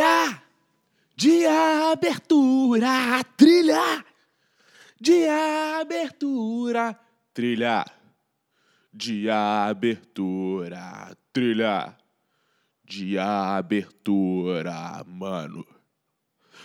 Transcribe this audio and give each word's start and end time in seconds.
Trilha 0.00 0.42
de 1.14 1.46
abertura, 1.46 3.22
trilha 3.36 4.02
de 4.98 5.28
abertura, 5.28 6.98
trilha 7.34 7.84
de 8.94 9.28
abertura, 9.28 11.14
trilha 11.34 11.94
de 12.82 13.18
abertura, 13.18 15.04
mano. 15.06 15.66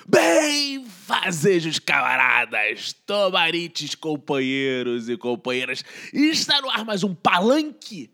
Bem, 0.08 0.86
fazejos 0.86 1.78
camaradas, 1.78 2.94
tomarites, 3.06 3.96
companheiros 3.96 5.10
e 5.10 5.18
companheiras, 5.18 5.84
está 6.14 6.62
no 6.62 6.70
ar 6.70 6.86
mais 6.86 7.04
um 7.04 7.14
Palanque, 7.14 8.10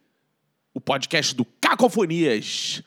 o 0.73 0.81
podcast 0.81 1.35
do 1.35 1.45
Cacofonias. 1.45 2.81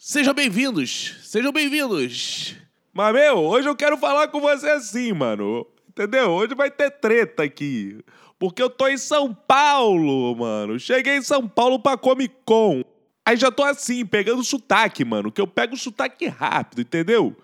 Sejam 0.00 0.32
bem-vindos, 0.32 1.16
sejam 1.24 1.50
bem-vindos. 1.50 2.54
Mas, 2.94 3.12
meu, 3.12 3.38
hoje 3.38 3.68
eu 3.68 3.74
quero 3.74 3.96
falar 3.98 4.28
com 4.28 4.40
você 4.40 4.70
assim, 4.70 5.12
mano. 5.12 5.66
Entendeu? 5.88 6.30
Hoje 6.30 6.54
vai 6.54 6.70
ter 6.70 6.88
treta 6.88 7.42
aqui. 7.42 7.98
Porque 8.38 8.62
eu 8.62 8.70
tô 8.70 8.86
em 8.86 8.96
São 8.96 9.34
Paulo, 9.34 10.36
mano. 10.36 10.78
Cheguei 10.78 11.16
em 11.16 11.22
São 11.22 11.48
Paulo 11.48 11.80
pra 11.80 11.96
Comic 11.96 12.32
Con. 12.44 12.84
Aí 13.26 13.36
já 13.36 13.50
tô 13.50 13.64
assim, 13.64 14.06
pegando 14.06 14.44
sotaque, 14.44 15.04
mano. 15.04 15.32
Que 15.32 15.40
eu 15.40 15.48
pego 15.48 15.76
sotaque 15.76 16.28
rápido, 16.28 16.82
entendeu? 16.82 17.36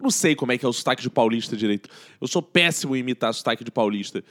Não 0.00 0.12
sei 0.12 0.36
como 0.36 0.52
é 0.52 0.58
que 0.58 0.64
é 0.64 0.68
o 0.68 0.72
sotaque 0.72 1.02
de 1.02 1.10
paulista 1.10 1.56
direito. 1.56 1.90
Eu 2.20 2.28
sou 2.28 2.40
péssimo 2.40 2.94
em 2.94 3.00
imitar 3.00 3.34
sotaque 3.34 3.64
de 3.64 3.70
paulista. 3.72 4.22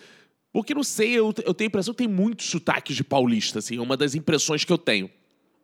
Porque 0.54 0.74
não 0.74 0.84
sei, 0.84 1.12
eu, 1.12 1.34
eu 1.44 1.54
tenho 1.54 1.68
a 1.68 1.72
impressão 1.72 1.94
que 1.94 1.98
tem 1.98 2.08
muitos 2.08 2.50
sotaques 2.50 2.96
de 2.96 3.04
paulista, 3.04 3.60
assim, 3.60 3.78
é 3.78 3.82
uma 3.82 3.98
das 3.98 4.16
impressões 4.16 4.64
que 4.64 4.72
eu 4.72 4.78
tenho. 4.78 5.12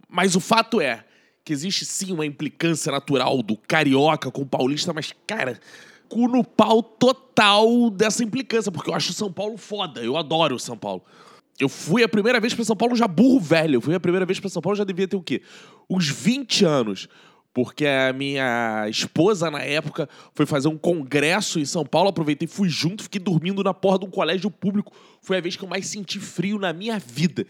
Mas 0.09 0.35
o 0.35 0.41
fato 0.41 0.81
é 0.81 1.05
que 1.45 1.53
existe 1.53 1.85
sim 1.85 2.11
uma 2.11 2.25
implicância 2.25 2.91
natural 2.91 3.43
do 3.43 3.55
carioca 3.55 4.31
com 4.31 4.41
o 4.41 4.45
paulista, 4.45 4.91
mas, 4.91 5.13
cara, 5.27 5.59
cu 6.09 6.27
no 6.27 6.43
pau 6.43 6.81
total 6.81 7.91
dessa 7.91 8.23
implicância, 8.23 8.71
porque 8.71 8.89
eu 8.89 8.95
acho 8.95 9.13
São 9.13 9.31
Paulo 9.31 9.55
foda, 9.55 10.01
eu 10.01 10.17
adoro 10.17 10.57
São 10.57 10.75
Paulo. 10.75 11.03
Eu 11.59 11.69
fui 11.69 12.03
a 12.03 12.09
primeira 12.09 12.39
vez 12.39 12.53
para 12.53 12.65
São 12.65 12.75
Paulo 12.75 12.95
já 12.95 13.07
burro 13.07 13.39
velho. 13.39 13.75
Eu 13.75 13.81
fui 13.81 13.95
a 13.95 13.99
primeira 13.99 14.25
vez 14.25 14.39
para 14.39 14.49
São 14.49 14.61
Paulo 14.61 14.75
já 14.75 14.83
devia 14.83 15.07
ter 15.07 15.15
o 15.15 15.21
quê? 15.21 15.41
Uns 15.89 16.09
20 16.09 16.65
anos 16.65 17.07
porque 17.53 17.87
a 17.87 18.11
minha 18.11 18.85
esposa, 18.89 19.49
na 19.49 19.61
época, 19.61 20.09
foi 20.33 20.45
fazer 20.45 20.67
um 20.67 20.77
congresso 20.77 21.57
em 21.57 21.63
São 21.63 21.85
Paulo, 21.85 22.09
aproveitei, 22.09 22.49
fui 22.49 22.67
junto, 22.67 23.03
fiquei 23.03 23.21
dormindo 23.21 23.63
na 23.63 23.73
porta 23.73 23.99
de 23.99 24.07
um 24.07 24.11
colégio 24.11 24.51
público. 24.51 24.91
Foi 25.21 25.37
a 25.37 25.41
vez 25.41 25.55
que 25.55 25.63
eu 25.63 25.69
mais 25.69 25.87
senti 25.87 26.19
frio 26.19 26.59
na 26.59 26.73
minha 26.73 26.99
vida. 26.99 27.47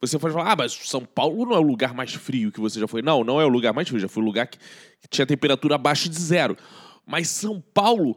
Você 0.00 0.18
pode 0.18 0.34
falar, 0.34 0.52
ah, 0.52 0.56
mas 0.56 0.72
São 0.72 1.04
Paulo 1.04 1.46
não 1.46 1.54
é 1.54 1.58
o 1.58 1.62
lugar 1.62 1.94
mais 1.94 2.14
frio 2.14 2.52
que 2.52 2.60
você 2.60 2.80
já 2.80 2.86
foi. 2.86 3.02
Não, 3.02 3.24
não 3.24 3.40
é 3.40 3.44
o 3.44 3.48
lugar 3.48 3.72
mais 3.72 3.88
frio, 3.88 4.00
já 4.00 4.08
foi 4.08 4.22
o 4.22 4.26
lugar 4.26 4.46
que 4.46 4.58
tinha 5.08 5.26
temperatura 5.26 5.74
abaixo 5.74 6.08
de 6.08 6.20
zero. 6.20 6.56
Mas 7.06 7.28
São 7.28 7.60
Paulo 7.60 8.16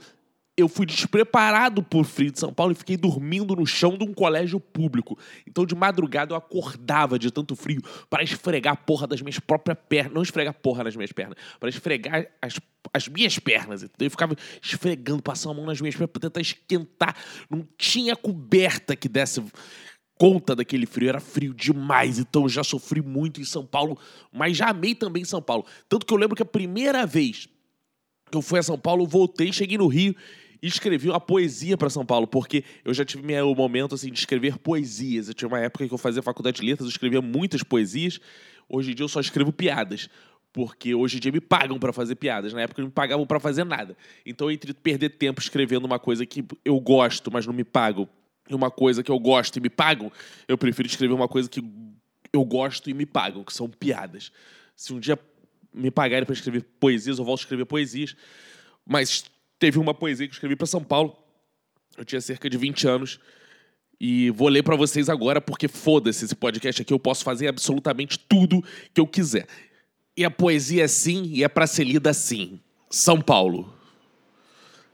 eu 0.58 0.68
fui 0.68 0.88
despreparado 0.88 1.84
por 1.84 2.04
frio 2.04 2.32
de 2.32 2.40
São 2.40 2.52
Paulo 2.52 2.72
e 2.72 2.76
fiquei 2.76 2.98
dormindo 2.98 3.56
no 3.56 3.66
chão 3.66 3.96
de 3.96 4.04
um 4.04 4.12
colégio 4.12 4.60
público. 4.60 5.16
Então, 5.46 5.68
de 5.68 5.76
madrugada, 5.76 6.34
eu 6.34 6.38
acordava 6.38 7.20
de 7.20 7.30
tanto 7.30 7.56
frio 7.56 7.80
para 8.10 8.24
esfregar 8.24 8.74
a 8.74 8.76
porra 8.76 9.06
das 9.06 9.22
minhas 9.22 9.38
próprias 9.38 9.78
pernas. 9.88 10.14
Não 10.14 10.24
esfregar 10.24 10.56
porra 10.56 10.84
nas 10.84 10.96
minhas 10.96 11.12
pernas, 11.12 11.38
para 11.60 11.70
esfregar 11.70 12.28
as, 12.42 12.60
as 12.92 13.08
minhas 13.08 13.38
pernas. 13.38 13.84
Entendeu? 13.84 14.08
Eu 14.08 14.10
ficava 14.10 14.36
esfregando, 14.60 15.22
passando 15.22 15.52
a 15.52 15.56
mão 15.56 15.66
nas 15.68 15.80
minhas 15.80 15.96
pernas 15.96 16.12
para 16.12 16.22
tentar 16.22 16.42
esquentar. 16.42 17.16
Não 17.48 17.68
tinha 17.78 18.16
coberta 18.16 18.96
que 18.96 19.08
desse 19.08 19.44
conta 20.18 20.56
daquele 20.56 20.86
frio, 20.86 21.10
era 21.10 21.20
frio 21.20 21.54
demais, 21.54 22.20
então 22.20 22.50
já 22.50 22.64
sofri 22.64 23.02
muito 23.02 23.40
em 23.40 23.46
São 23.46 23.66
Paulo, 23.66 23.98
mas 24.34 24.58
já 24.58 24.70
amei 24.70 24.96
também 24.96 25.24
São 25.24 25.42
Paulo. 25.42 25.66
Tanto 25.88 26.06
que 26.06 26.14
eu 26.14 26.18
lembro 26.18 26.36
que 26.36 26.44
a 26.44 26.46
primeira 26.46 27.06
vez 27.06 27.48
que 28.30 28.38
eu 28.38 28.42
fui 28.42 28.60
a 28.60 28.64
São 28.64 28.78
Paulo, 28.78 29.06
voltei, 29.06 29.54
cheguei 29.54 29.78
no 29.78 29.88
Rio 29.88 30.16
e 30.62 30.68
escrevi 30.68 31.10
uma 31.10 31.20
poesia 31.20 31.78
para 31.78 31.90
São 31.90 32.06
Paulo, 32.06 32.28
porque 32.28 32.64
eu 32.84 32.94
já 32.94 33.06
tive 33.06 33.24
meu 33.24 33.54
momento 33.56 33.96
assim 33.96 34.12
de 34.12 34.20
escrever 34.20 34.58
poesias. 34.58 35.28
Eu 35.28 35.34
tinha 35.34 35.48
uma 35.48 35.60
época 35.60 35.88
que 35.88 35.94
eu 35.94 35.98
fazia 35.98 36.22
faculdade 36.22 36.60
de 36.60 36.66
letras, 36.66 36.88
eu 36.88 36.92
escrevia 36.92 37.22
muitas 37.22 37.64
poesias. 37.64 38.20
Hoje 38.68 38.92
em 38.92 38.96
dia 38.96 39.04
eu 39.04 39.10
só 39.10 39.20
escrevo 39.20 39.54
piadas, 39.54 40.10
porque 40.52 40.94
hoje 40.94 41.18
em 41.18 41.20
dia 41.20 41.32
me 41.32 41.40
pagam 41.40 41.80
para 41.80 41.94
fazer 41.94 42.16
piadas. 42.16 42.54
Na 42.54 42.62
época 42.62 42.82
não 42.82 42.88
me 42.88 42.94
pagavam 42.94 43.26
para 43.26 43.40
fazer 43.40 43.64
nada. 43.64 43.96
Então 44.26 44.52
entre 44.52 44.74
perder 44.74 45.10
tempo 45.10 45.40
escrevendo 45.40 45.86
uma 45.86 46.00
coisa 46.00 46.26
que 46.26 46.44
eu 46.66 46.80
gosto, 46.80 47.32
mas 47.32 47.46
não 47.46 47.54
me 47.54 47.64
pagam, 47.64 48.04
e 48.04 48.27
uma 48.56 48.72
coisa 48.72 49.04
que 49.04 49.12
eu 49.12 49.20
gosto 49.20 49.58
e 49.58 49.60
me 49.60 49.70
pagam, 49.70 50.12
eu 50.48 50.58
prefiro 50.58 50.88
escrever 50.88 51.14
uma 51.14 51.28
coisa 51.28 51.50
que 51.50 51.64
eu 52.32 52.44
gosto 52.44 52.90
e 52.90 52.94
me 52.94 53.06
pagam, 53.06 53.44
que 53.44 53.54
são 53.54 53.70
piadas. 53.70 54.32
Se 54.76 54.94
um 54.94 55.00
dia 55.00 55.18
me 55.74 55.92
pagarem 55.92 56.26
para 56.26 56.34
escrever 56.34 56.64
poesias, 56.80 57.20
eu 57.20 57.26
volto 57.26 57.40
a 57.40 57.44
escrever 57.44 57.66
poesias. 57.66 58.16
Mas 58.86 59.26
teve 59.60 59.80
uma 59.80 59.94
poesia 59.94 60.28
que 60.28 60.32
eu 60.32 60.36
escrevi 60.36 60.56
para 60.56 60.68
São 60.68 60.84
Paulo. 60.84 61.18
Eu 61.98 62.06
tinha 62.06 62.22
cerca 62.22 62.50
de 62.50 62.58
20 62.58 62.88
anos. 62.88 63.20
E 64.00 64.30
vou 64.30 64.48
ler 64.48 64.62
para 64.62 64.76
vocês 64.76 65.10
agora, 65.10 65.42
porque 65.42 65.68
foda-se 65.68 66.26
esse 66.26 66.36
podcast 66.36 66.82
aqui, 66.82 66.94
eu 66.94 67.00
posso 67.00 67.24
fazer 67.24 67.48
absolutamente 67.48 68.20
tudo 68.20 68.64
que 68.94 69.02
eu 69.02 69.08
quiser. 69.08 69.48
E 70.16 70.24
a 70.24 70.30
poesia 70.30 70.84
é 70.84 70.88
sim, 70.88 71.24
e 71.26 71.44
é 71.44 71.48
para 71.48 71.66
ser 71.66 71.84
lida 71.84 72.12
assim. 72.12 72.60
São 72.90 73.20
Paulo. 73.20 73.77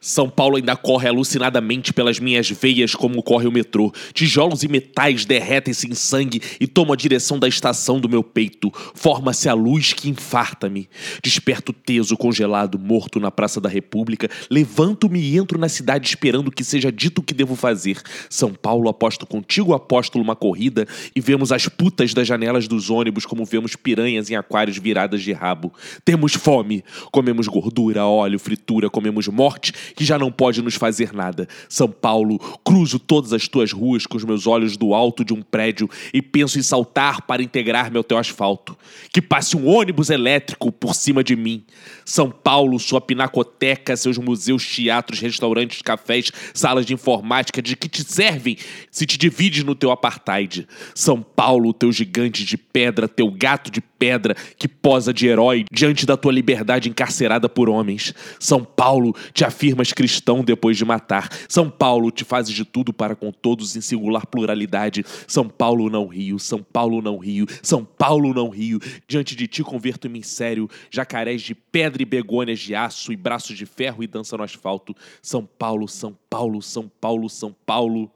São 0.03 0.30
Paulo 0.30 0.58
ainda 0.58 0.75
corre 0.75 1.08
alucinadamente 1.08 1.94
pelas 1.94 2.19
minhas 2.19 2.50
veias 2.50 2.94
como 2.94 3.24
corre 3.24 3.47
o 3.47 3.52
metrô. 3.53 3.90
Tijolos 4.14 4.62
e 4.62 4.68
metais 4.68 5.24
derretem-se 5.24 5.90
em 5.90 5.96
sangue 5.96 6.41
e 6.59 6.68
tomam 6.68 6.91
a 6.91 6.97
direção 6.97 7.40
da 7.40 7.47
estação 7.47 8.02
do 8.02 8.09
meu 8.09 8.22
peito. 8.22 8.69
Forma-se 8.94 9.47
a 9.47 9.53
luz 9.53 9.94
que 9.94 10.09
infarta-me. 10.09 10.90
Desperto 11.24 11.72
teso, 11.72 12.18
congelado, 12.18 12.78
morto 12.78 13.18
na 13.18 13.31
Praça 13.31 13.62
da 13.62 13.69
República. 13.69 14.30
Levanto-me 14.52 15.22
e 15.22 15.38
entro 15.38 15.58
na 15.58 15.69
cidade 15.69 16.06
esperando 16.09 16.52
que 16.52 16.66
seja 16.66 16.92
dito 16.92 17.19
o 17.19 17.24
que 17.24 17.34
devo 17.34 17.56
fazer. 17.56 18.02
São 18.30 18.53
Paulo, 18.53 18.90
aposto 18.90 19.25
contigo, 19.25 19.74
apóstolo, 19.74 20.22
uma 20.22 20.36
corrida 20.36 20.86
e 21.16 21.22
vemos 21.22 21.50
as 21.50 21.69
putas 21.69 22.13
das 22.13 22.28
janelas 22.28 22.68
dos 22.68 22.90
ônibus 22.90 23.25
como 23.25 23.46
vemos 23.46 23.78
piranhas 23.78 24.30
em 24.30 24.36
aquários 24.36 24.78
viradas 24.78 25.22
de 25.22 25.31
rabo. 25.31 25.72
Temos 26.03 26.34
fome. 26.34 26.84
Comemos 27.09 27.47
gordura, 27.47 28.06
óleo, 28.06 28.38
fritura, 28.38 28.90
comemos 28.90 29.30
morte 29.30 29.72
que 29.96 30.06
já 30.06 30.18
não 30.18 30.31
pode 30.31 30.62
nos 30.62 30.76
fazer 30.76 31.14
nada. 31.14 31.48
São 31.70 31.90
Paulo, 31.90 32.40
cruzo 32.64 33.00
todas 33.00 33.34
as 33.34 33.48
tuas 33.48 33.72
ruas 33.72 34.06
com 34.06 34.18
os 34.18 34.24
meus 34.24 34.48
olhos 34.48 34.78
do 34.78 34.94
alto 34.94 35.24
de 35.24 35.34
um 35.34 35.42
prédio 35.42 35.90
e 36.14 36.22
penso 36.22 36.59
em 36.59 36.64
saltar 36.64 37.22
para 37.24 37.44
integrar-me 37.44 37.98
ao 37.98 38.04
teu 38.04 38.18
asfalto. 38.18 38.78
Que 39.12 39.22
passe 39.22 39.56
um 39.56 39.68
ônibus 39.68 40.09
elétrico 40.09 40.72
por 40.72 40.96
cima 40.96 41.24
de 41.24 41.36
mim. 41.36 41.64
São 42.06 42.30
Paulo, 42.30 42.80
sua 42.80 43.02
pinacoteca, 43.02 43.96
seus 43.96 44.18
museus, 44.18 44.66
teatros, 44.66 45.20
restaurantes, 45.20 45.81
cafés, 45.81 46.31
salas 46.54 46.86
de 46.86 46.94
informática, 46.94 47.62
de 47.62 47.75
que 47.75 47.88
te 47.88 48.04
servem 48.04 48.58
se 48.92 49.06
te 49.06 49.18
divides 49.18 49.64
no 49.64 49.75
teu 49.75 49.92
apartheid. 49.92 50.68
São 50.94 51.22
Paulo, 51.22 51.74
teu 51.74 51.92
gigante 51.92 52.44
de 52.44 52.58
pedra, 52.58 53.08
teu 53.08 53.30
gato 53.31 53.72
de 53.72 53.81
pedra 54.03 54.36
que 54.58 54.68
posa 54.68 55.14
de 55.14 55.28
herói 55.28 55.64
diante 55.72 56.06
da 56.06 56.18
tua 56.18 56.34
liberdade 56.34 56.90
encarcerada 56.90 57.47
por 57.47 57.69
homens. 57.69 58.14
São 58.38 58.62
Paulo, 58.62 59.16
te 59.34 59.46
afirmas 59.46 59.94
cristão 59.94 60.44
depois 60.44 60.75
de 60.75 60.84
matar. 60.84 61.30
São 61.47 61.69
Paulo, 61.69 62.12
te 62.12 62.25
fazes 62.25 62.53
de 62.53 62.66
tudo 62.66 62.92
para 62.92 63.16
com 63.16 63.31
todos 63.31 63.78
em 63.78 63.81
singular 63.81 64.28
pluralidade. 64.28 65.06
São 65.25 65.47
Paulo 65.47 65.90
não 65.90 66.06
rio, 66.08 66.38
São 66.38 66.62
Paulo 66.62 67.02
não 67.02 67.18
rio, 67.18 67.46
São 67.62 67.86
Paulo 67.86 68.34
não 68.34 68.50
rio. 68.50 68.78
Diante 69.08 69.38
de 69.38 69.47
ti 69.47 69.63
converto-me 69.63 70.19
em 70.19 70.24
sério, 70.24 70.69
jacarés 70.92 71.42
de 71.42 71.56
pedra 71.56 72.02
e 72.02 72.06
begônias 72.06 72.59
de 72.59 72.75
aço 72.75 73.13
e 73.13 73.16
braços 73.16 73.58
de 73.58 73.66
ferro 73.66 74.03
e 74.03 74.08
dança 74.08 74.36
no 74.36 74.44
asfalto. 74.44 74.94
São 75.22 75.46
Paulo, 75.46 75.88
São 75.88 76.13
Paulo, 76.30 76.62
São 76.62 76.92
Paulo, 77.00 77.30
São 77.30 77.56
Paulo. 77.66 78.12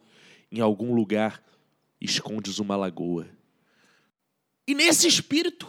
Em 0.51 0.59
algum 0.59 0.93
lugar 0.93 1.41
escondes 2.01 2.59
uma 2.59 2.75
lagoa. 2.75 3.37
E 4.67 4.75
nesse 4.75 5.07
espírito, 5.07 5.67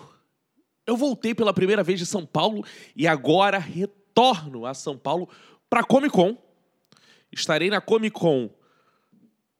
eu 0.87 0.97
voltei 0.97 1.35
pela 1.35 1.55
primeira 1.55 1.83
vez 1.83 1.99
de 2.01 2.07
São 2.07 2.27
Paulo 2.27 2.65
e 2.97 3.07
agora 3.07 3.59
retorno 3.59 4.67
a 4.67 4.75
São 4.75 4.99
Paulo 4.99 5.29
para 5.71 5.85
Comic 5.85 6.13
Con. 6.13 6.37
Estarei 7.31 7.71
na 7.71 7.81
Comic 7.81 8.19
Con 8.19 8.51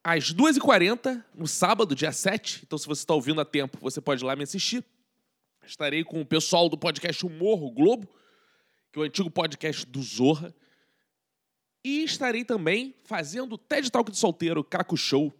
às 0.03 0.33
2h40, 0.33 1.23
no 1.35 1.47
sábado, 1.47 1.95
dia 1.95 2.11
7. 2.11 2.61
Então, 2.65 2.77
se 2.77 2.87
você 2.87 3.01
está 3.01 3.13
ouvindo 3.13 3.39
a 3.39 3.45
tempo, 3.45 3.77
você 3.79 4.01
pode 4.01 4.23
ir 4.23 4.25
lá 4.25 4.35
me 4.35 4.43
assistir. 4.43 4.83
Estarei 5.65 6.03
com 6.03 6.19
o 6.19 6.25
pessoal 6.25 6.67
do 6.67 6.77
podcast 6.77 7.25
Humor, 7.25 7.61
o 7.63 7.69
Globo, 7.69 8.09
que 8.91 8.99
é 8.99 9.01
o 9.03 9.05
antigo 9.05 9.29
podcast 9.29 9.85
do 9.85 10.01
Zorra. 10.01 10.53
E 11.83 12.03
estarei 12.03 12.43
também 12.43 12.95
fazendo 13.05 13.57
TED 13.57 13.91
Talk 13.91 14.11
de 14.11 14.17
Solteiro, 14.17 14.63
Caco 14.63 14.97
Show, 14.97 15.33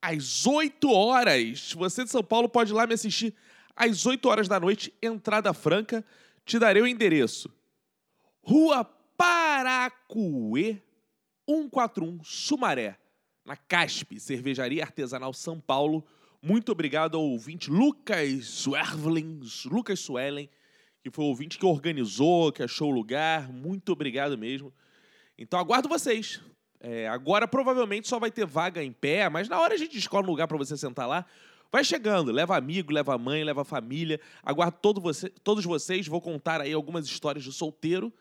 às 0.00 0.46
8 0.46 0.90
horas. 0.90 1.72
Você 1.74 2.04
de 2.04 2.10
São 2.10 2.22
Paulo 2.22 2.48
pode 2.48 2.72
ir 2.72 2.74
lá 2.74 2.86
me 2.86 2.94
assistir 2.94 3.34
às 3.76 4.06
8 4.06 4.28
horas 4.28 4.48
da 4.48 4.58
noite, 4.58 4.92
entrada 5.02 5.52
franca. 5.52 6.04
Te 6.44 6.58
darei 6.58 6.82
o 6.82 6.86
endereço. 6.86 7.50
Rua 8.42 8.84
Paracuê, 9.16 10.80
141, 11.48 12.24
Sumaré, 12.24 12.98
na 13.44 13.56
Caspe, 13.56 14.18
Cervejaria 14.18 14.82
Artesanal 14.82 15.32
São 15.32 15.60
Paulo. 15.60 16.04
Muito 16.42 16.72
obrigado 16.72 17.16
ao 17.16 17.22
ouvinte 17.22 17.70
Lucas 17.70 18.46
Swervling, 18.46 19.40
Lucas 19.66 20.00
Suellen, 20.00 20.48
que 21.02 21.10
foi 21.10 21.24
o 21.24 21.28
ouvinte 21.28 21.58
que 21.58 21.66
organizou, 21.66 22.50
que 22.50 22.62
achou 22.62 22.88
o 22.88 22.94
lugar. 22.94 23.52
Muito 23.52 23.92
obrigado 23.92 24.38
mesmo. 24.38 24.72
Então 25.36 25.58
aguardo 25.58 25.88
vocês. 25.88 26.40
É, 26.80 27.06
agora 27.08 27.46
provavelmente 27.46 28.08
só 28.08 28.18
vai 28.18 28.30
ter 28.30 28.46
vaga 28.46 28.82
em 28.82 28.92
pé, 28.92 29.28
mas 29.28 29.48
na 29.48 29.60
hora 29.60 29.74
a 29.74 29.76
gente 29.76 29.98
escolhe 29.98 30.26
um 30.26 30.30
lugar 30.30 30.48
para 30.48 30.56
você 30.56 30.76
sentar 30.76 31.06
lá. 31.06 31.26
Vai 31.70 31.84
chegando, 31.84 32.32
leva 32.32 32.56
amigo, 32.56 32.92
leva 32.92 33.16
mãe, 33.16 33.44
leva 33.44 33.64
família. 33.64 34.18
Aguardo 34.42 34.78
todo 34.80 35.00
você, 35.00 35.28
todos 35.28 35.64
vocês. 35.64 36.08
Vou 36.08 36.20
contar 36.20 36.60
aí 36.60 36.72
algumas 36.72 37.06
histórias 37.06 37.44
de 37.44 37.52
solteiro. 37.52 38.12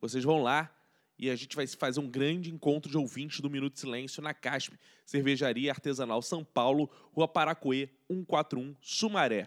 Vocês 0.00 0.24
vão 0.24 0.42
lá 0.42 0.74
e 1.20 1.28
a 1.28 1.36
gente 1.36 1.54
vai 1.54 1.66
fazer 1.66 2.00
um 2.00 2.08
grande 2.08 2.50
encontro 2.50 2.90
de 2.90 2.96
ouvintes 2.96 3.40
do 3.40 3.50
Minuto 3.50 3.74
de 3.74 3.80
Silêncio 3.80 4.22
na 4.22 4.32
CASP, 4.32 4.72
Cervejaria 5.04 5.70
Artesanal 5.70 6.22
São 6.22 6.42
Paulo, 6.42 6.90
Rua 7.12 7.28
Paracoê, 7.28 7.90
141, 8.10 8.74
Sumaré. 8.80 9.46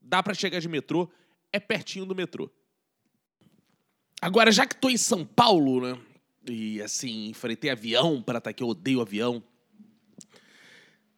Dá 0.00 0.22
para 0.22 0.32
chegar 0.32 0.60
de 0.60 0.68
metrô, 0.68 1.10
é 1.52 1.58
pertinho 1.58 2.06
do 2.06 2.14
metrô. 2.14 2.48
Agora, 4.22 4.52
já 4.52 4.64
que 4.64 4.74
estou 4.74 4.90
em 4.90 4.96
São 4.96 5.26
Paulo, 5.26 5.80
né? 5.80 6.00
E 6.46 6.80
assim, 6.82 7.28
enfrentei 7.28 7.70
avião 7.70 8.22
para 8.22 8.38
aqui, 8.38 8.62
eu 8.62 8.68
odeio 8.68 9.00
avião. 9.00 9.42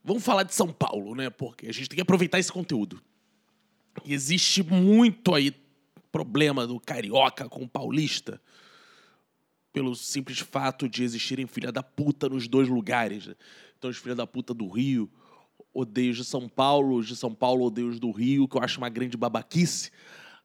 Vamos 0.04 0.24
falar 0.24 0.44
de 0.44 0.54
São 0.54 0.72
Paulo, 0.72 1.14
né? 1.14 1.30
Porque 1.30 1.66
a 1.66 1.72
gente 1.72 1.88
tem 1.88 1.96
que 1.96 2.02
aproveitar 2.02 2.38
esse 2.38 2.52
conteúdo. 2.52 3.02
E 4.04 4.14
existe 4.14 4.62
muito 4.62 5.34
aí 5.34 5.52
problema 6.12 6.66
do 6.66 6.78
carioca 6.78 7.48
com 7.48 7.64
o 7.64 7.68
paulista 7.68 8.40
pelo 9.72 9.94
simples 9.94 10.38
fato 10.38 10.88
de 10.88 11.02
existirem 11.02 11.46
filha 11.46 11.70
da 11.70 11.82
puta 11.82 12.28
nos 12.30 12.48
dois 12.48 12.66
lugares. 12.68 13.26
Né? 13.26 13.34
Então, 13.76 13.90
os 13.90 13.98
filha 13.98 14.14
da 14.14 14.26
puta 14.26 14.54
do 14.54 14.66
Rio 14.68 15.10
odeiam 15.74 16.12
os 16.12 16.16
de 16.16 16.24
São 16.24 16.48
Paulo, 16.48 16.96
os 16.96 17.06
de 17.06 17.14
São 17.14 17.34
Paulo 17.34 17.66
odeiam 17.66 17.90
os 17.90 18.00
do 18.00 18.10
Rio, 18.10 18.48
que 18.48 18.56
eu 18.56 18.62
acho 18.62 18.78
uma 18.78 18.88
grande 18.88 19.18
babaquice. 19.18 19.90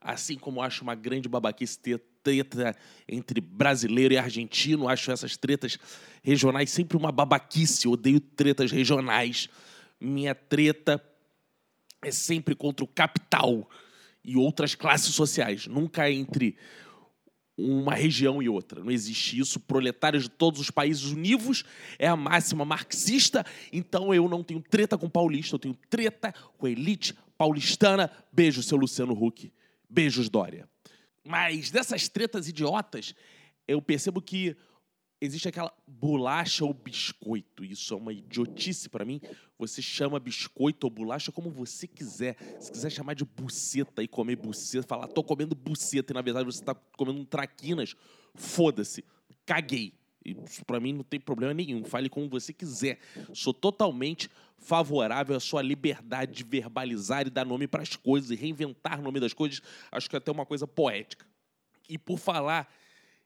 Assim 0.01 0.37
como 0.37 0.59
eu 0.59 0.63
acho 0.63 0.83
uma 0.83 0.95
grande 0.95 1.29
babaquice 1.29 1.79
ter 1.79 2.01
treta 2.23 2.75
entre 3.07 3.41
brasileiro 3.41 4.13
e 4.13 4.17
argentino. 4.17 4.87
Acho 4.87 5.11
essas 5.11 5.37
tretas 5.37 5.77
regionais 6.23 6.69
sempre 6.69 6.97
uma 6.97 7.11
babaquice. 7.11 7.87
Odeio 7.87 8.19
tretas 8.19 8.71
regionais. 8.71 9.49
Minha 9.99 10.33
treta 10.33 11.03
é 12.03 12.11
sempre 12.11 12.55
contra 12.55 12.83
o 12.83 12.87
capital 12.87 13.69
e 14.23 14.35
outras 14.35 14.75
classes 14.75 15.13
sociais, 15.13 15.67
nunca 15.67 16.09
entre 16.09 16.55
uma 17.57 17.93
região 17.93 18.41
e 18.41 18.49
outra. 18.49 18.83
Não 18.83 18.91
existe 18.91 19.39
isso. 19.39 19.59
Proletários 19.59 20.23
de 20.23 20.29
todos 20.29 20.59
os 20.59 20.71
países 20.71 21.11
univos 21.11 21.63
é 21.99 22.07
a 22.07 22.15
máxima 22.15 22.65
marxista. 22.65 23.45
Então 23.71 24.13
eu 24.13 24.27
não 24.27 24.43
tenho 24.43 24.61
treta 24.61 24.97
com 24.97 25.09
paulista, 25.09 25.55
eu 25.55 25.59
tenho 25.59 25.77
treta 25.89 26.33
com 26.57 26.67
elite 26.67 27.13
paulistana. 27.37 28.09
Beijo, 28.31 28.63
seu 28.63 28.77
Luciano 28.77 29.13
Huck. 29.13 29.51
Beijos, 29.89 30.29
Dória. 30.29 30.70
Mas 31.23 31.69
dessas 31.69 32.07
tretas 32.07 32.47
idiotas, 32.47 33.13
eu 33.67 33.81
percebo 33.81 34.21
que 34.21 34.55
existe 35.21 35.47
aquela 35.47 35.71
bolacha 35.87 36.65
ou 36.65 36.73
biscoito. 36.73 37.63
Isso 37.63 37.93
é 37.93 37.97
uma 37.97 38.11
idiotice 38.11 38.89
para 38.89 39.05
mim. 39.05 39.21
Você 39.57 39.81
chama 39.81 40.19
biscoito 40.19 40.87
ou 40.87 40.91
bolacha 40.91 41.31
como 41.31 41.51
você 41.51 41.87
quiser. 41.87 42.35
Se 42.59 42.71
quiser 42.71 42.89
chamar 42.89 43.13
de 43.13 43.23
buceta 43.23 44.01
e 44.01 44.07
comer 44.07 44.35
buceta, 44.35 44.87
falar, 44.87 45.07
tô 45.07 45.23
comendo 45.23 45.53
buceta 45.53 46.11
e 46.11 46.15
na 46.15 46.21
verdade 46.21 46.45
você 46.45 46.63
tá 46.63 46.73
comendo 46.73 47.19
um 47.19 47.25
traquinas, 47.25 47.95
foda-se. 48.33 49.05
Caguei. 49.45 50.00
Isso 50.23 50.63
para 50.65 50.79
mim 50.79 50.93
não 50.93 51.03
tem 51.03 51.19
problema 51.19 51.53
nenhum. 51.53 51.83
Fale 51.83 52.09
como 52.09 52.29
você 52.29 52.53
quiser. 52.53 52.99
Sou 53.33 53.53
totalmente 53.53 54.29
favorável 54.57 55.35
à 55.35 55.39
sua 55.39 55.61
liberdade 55.61 56.33
de 56.33 56.43
verbalizar 56.43 57.25
e 57.25 57.29
dar 57.29 57.45
nome 57.45 57.67
para 57.67 57.81
as 57.81 57.95
coisas 57.95 58.31
e 58.31 58.35
reinventar 58.35 58.99
o 58.99 59.03
nome 59.03 59.19
das 59.19 59.33
coisas. 59.33 59.61
Acho 59.91 60.09
que 60.09 60.15
é 60.15 60.17
até 60.17 60.31
uma 60.31 60.45
coisa 60.45 60.67
poética. 60.67 61.25
E 61.89 61.97
por 61.97 62.17
falar 62.17 62.71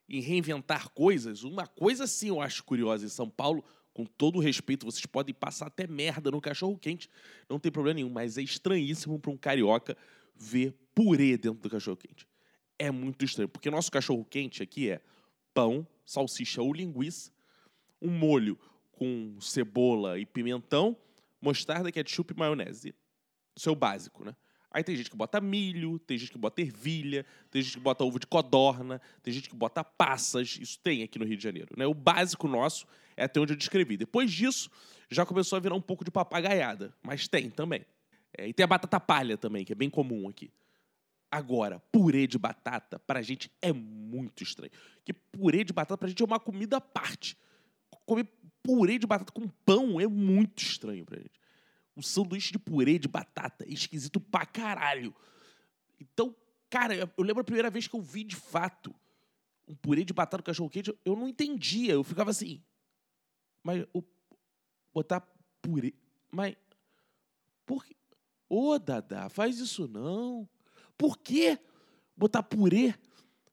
em 0.07 0.21
reinventar 0.21 0.89
coisas, 0.89 1.43
uma 1.43 1.67
coisa 1.67 2.07
sim 2.07 2.29
eu 2.29 2.39
acho 2.39 2.63
curiosa 2.63 3.05
em 3.05 3.09
São 3.09 3.29
Paulo, 3.29 3.63
com 3.93 4.05
todo 4.05 4.39
respeito, 4.39 4.85
vocês 4.85 5.05
podem 5.05 5.33
passar 5.33 5.67
até 5.67 5.87
merda 5.87 6.29
no 6.29 6.41
cachorro 6.41 6.77
quente, 6.77 7.09
não 7.49 7.59
tem 7.59 7.71
problema 7.71 7.95
nenhum, 7.95 8.09
mas 8.09 8.37
é 8.37 8.41
estranhíssimo 8.41 9.17
para 9.17 9.31
um 9.31 9.37
carioca 9.37 9.97
ver 10.35 10.75
purê 10.93 11.37
dentro 11.37 11.61
do 11.61 11.69
cachorro 11.69 11.97
quente. 11.97 12.27
É 12.77 12.91
muito 12.91 13.23
estranho, 13.23 13.47
porque 13.47 13.69
nosso 13.69 13.89
cachorro 13.89 14.25
quente 14.25 14.61
aqui 14.61 14.89
é 14.89 15.01
pão, 15.53 15.87
salsicha 16.05 16.61
ou 16.61 16.73
linguiça, 16.73 17.31
um 18.01 18.11
molho 18.11 18.57
com 18.91 19.35
cebola 19.41 20.19
e 20.19 20.25
pimentão, 20.25 20.95
mostarda, 21.41 21.91
ketchup 21.91 22.33
e 22.33 22.37
maionese. 22.37 22.93
Isso 23.55 23.69
é 23.69 23.71
o 23.71 23.75
básico, 23.75 24.23
né? 24.23 24.35
Aí 24.75 24.83
tem 24.83 24.93
gente 24.93 25.09
que 25.09 25.15
bota 25.15 25.39
milho, 25.39 25.97
tem 25.99 26.17
gente 26.17 26.33
que 26.33 26.37
bota 26.37 26.61
ervilha, 26.61 27.25
tem 27.49 27.61
gente 27.61 27.75
que 27.77 27.79
bota 27.79 28.03
ovo 28.03 28.19
de 28.19 28.27
codorna, 28.27 29.01
tem 29.23 29.33
gente 29.33 29.49
que 29.49 29.55
bota 29.55 29.85
passas. 29.85 30.57
Isso 30.59 30.77
tem 30.79 31.01
aqui 31.01 31.17
no 31.17 31.23
Rio 31.23 31.37
de 31.37 31.43
Janeiro. 31.43 31.73
Né? 31.77 31.87
O 31.87 31.93
básico 31.93 32.45
nosso 32.45 32.85
é 33.15 33.23
até 33.23 33.39
onde 33.39 33.53
eu 33.53 33.57
descrevi. 33.57 33.95
Depois 33.95 34.29
disso, 34.29 34.69
já 35.09 35.25
começou 35.25 35.55
a 35.55 35.61
virar 35.61 35.75
um 35.75 35.81
pouco 35.81 36.03
de 36.03 36.11
papagaiada. 36.11 36.93
Mas 37.01 37.25
tem 37.25 37.49
também. 37.49 37.85
É, 38.37 38.49
e 38.49 38.53
tem 38.53 38.65
a 38.65 38.67
batata 38.67 38.99
palha 38.99 39.37
também, 39.37 39.63
que 39.63 39.71
é 39.71 39.75
bem 39.75 39.89
comum 39.89 40.27
aqui. 40.27 40.51
Agora, 41.35 41.81
purê 41.91 42.25
de 42.27 42.37
batata, 42.37 42.97
pra 42.97 43.21
gente 43.21 43.51
é 43.61 43.73
muito 43.73 44.41
estranho. 44.41 44.71
Porque 44.95 45.11
purê 45.11 45.65
de 45.65 45.73
batata 45.73 45.97
pra 45.97 46.07
gente 46.07 46.21
é 46.21 46.25
uma 46.25 46.39
comida 46.39 46.77
à 46.77 46.81
parte. 46.81 47.37
Comer 48.05 48.25
purê 48.63 48.97
de 48.97 49.05
batata 49.05 49.33
com 49.33 49.45
pão 49.65 49.99
é 49.99 50.07
muito 50.07 50.63
estranho 50.63 51.05
pra 51.05 51.19
gente. 51.19 51.37
Um 51.97 52.01
sanduíche 52.01 52.53
de 52.53 52.57
purê 52.57 52.97
de 52.97 53.09
batata 53.09 53.65
é 53.65 53.69
esquisito 53.69 54.17
pra 54.17 54.45
caralho. 54.45 55.13
Então, 55.99 56.33
cara, 56.69 56.95
eu 56.95 57.23
lembro 57.23 57.41
a 57.41 57.43
primeira 57.43 57.69
vez 57.69 57.85
que 57.85 57.97
eu 57.97 58.01
vi 58.01 58.23
de 58.23 58.37
fato 58.37 58.95
um 59.67 59.75
purê 59.75 60.05
de 60.05 60.13
batata 60.13 60.41
com 60.41 60.47
cachorro 60.47 60.69
quente, 60.69 60.97
eu 61.03 61.17
não 61.17 61.27
entendia. 61.27 61.91
Eu 61.91 62.03
ficava 62.03 62.29
assim. 62.29 62.63
Mas 63.61 63.85
o, 63.93 64.01
botar 64.93 65.19
purê. 65.61 65.93
Mas. 66.31 66.55
Por 67.65 67.83
quê? 67.83 67.93
Ô, 68.47 68.79
Dada, 68.79 69.27
faz 69.27 69.59
isso 69.59 69.85
não. 69.85 70.47
Por 70.97 71.17
quê? 71.17 71.57
Botar 72.15 72.43
purê? 72.43 72.93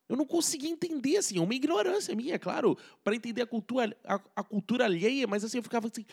Eu 0.07 0.15
não 0.15 0.25
conseguia 0.25 0.69
entender, 0.69 1.17
assim, 1.17 1.37
é 1.37 1.41
uma 1.41 1.55
ignorância 1.55 2.15
minha, 2.15 2.37
claro, 2.37 2.77
para 3.03 3.15
entender 3.15 3.41
a 3.41 3.47
cultura, 3.47 3.97
a, 4.03 4.21
a, 4.35 4.43
cultura 4.43 4.85
alheia, 4.85 5.25
mas 5.25 5.43
assim, 5.43 5.57
eu 5.57 5.63
ficava 5.63 5.87
assim, 5.87 6.05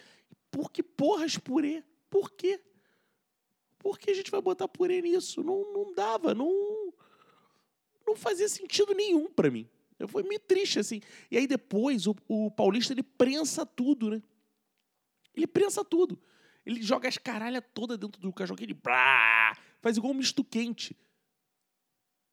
por 0.50 0.70
que 0.70 0.82
porras 0.82 1.36
purê? 1.36 1.82
Por 2.08 2.30
quê? 2.30 2.60
Por 3.78 3.98
que 3.98 4.10
a 4.10 4.14
gente 4.14 4.30
vai 4.30 4.40
botar 4.40 4.68
purê 4.68 5.00
nisso? 5.02 5.42
Não, 5.42 5.72
não 5.72 5.94
dava, 5.94 6.34
não, 6.34 6.92
não 8.06 8.14
fazia 8.16 8.48
sentido 8.48 8.94
nenhum 8.94 9.30
para 9.30 9.50
mim. 9.50 9.68
Eu 9.98 10.08
fui 10.08 10.22
meio 10.22 10.40
triste, 10.40 10.78
assim. 10.78 11.00
E 11.30 11.36
aí 11.36 11.46
depois 11.46 12.06
o, 12.06 12.16
o 12.26 12.50
Paulista 12.50 12.92
ele 12.92 13.02
prensa 13.02 13.66
tudo, 13.66 14.10
né? 14.10 14.22
Ele 15.34 15.46
prensa 15.46 15.84
tudo. 15.84 16.18
Ele 16.64 16.82
joga 16.82 17.08
as 17.08 17.18
caralhas 17.18 17.62
toda 17.74 17.96
dentro 17.98 18.20
do 18.20 18.32
cachorro 18.32 18.58
ele 18.62 18.74
blá, 18.74 19.56
faz 19.80 19.96
igual 19.96 20.12
um 20.12 20.16
misto 20.16 20.44
quente. 20.44 20.96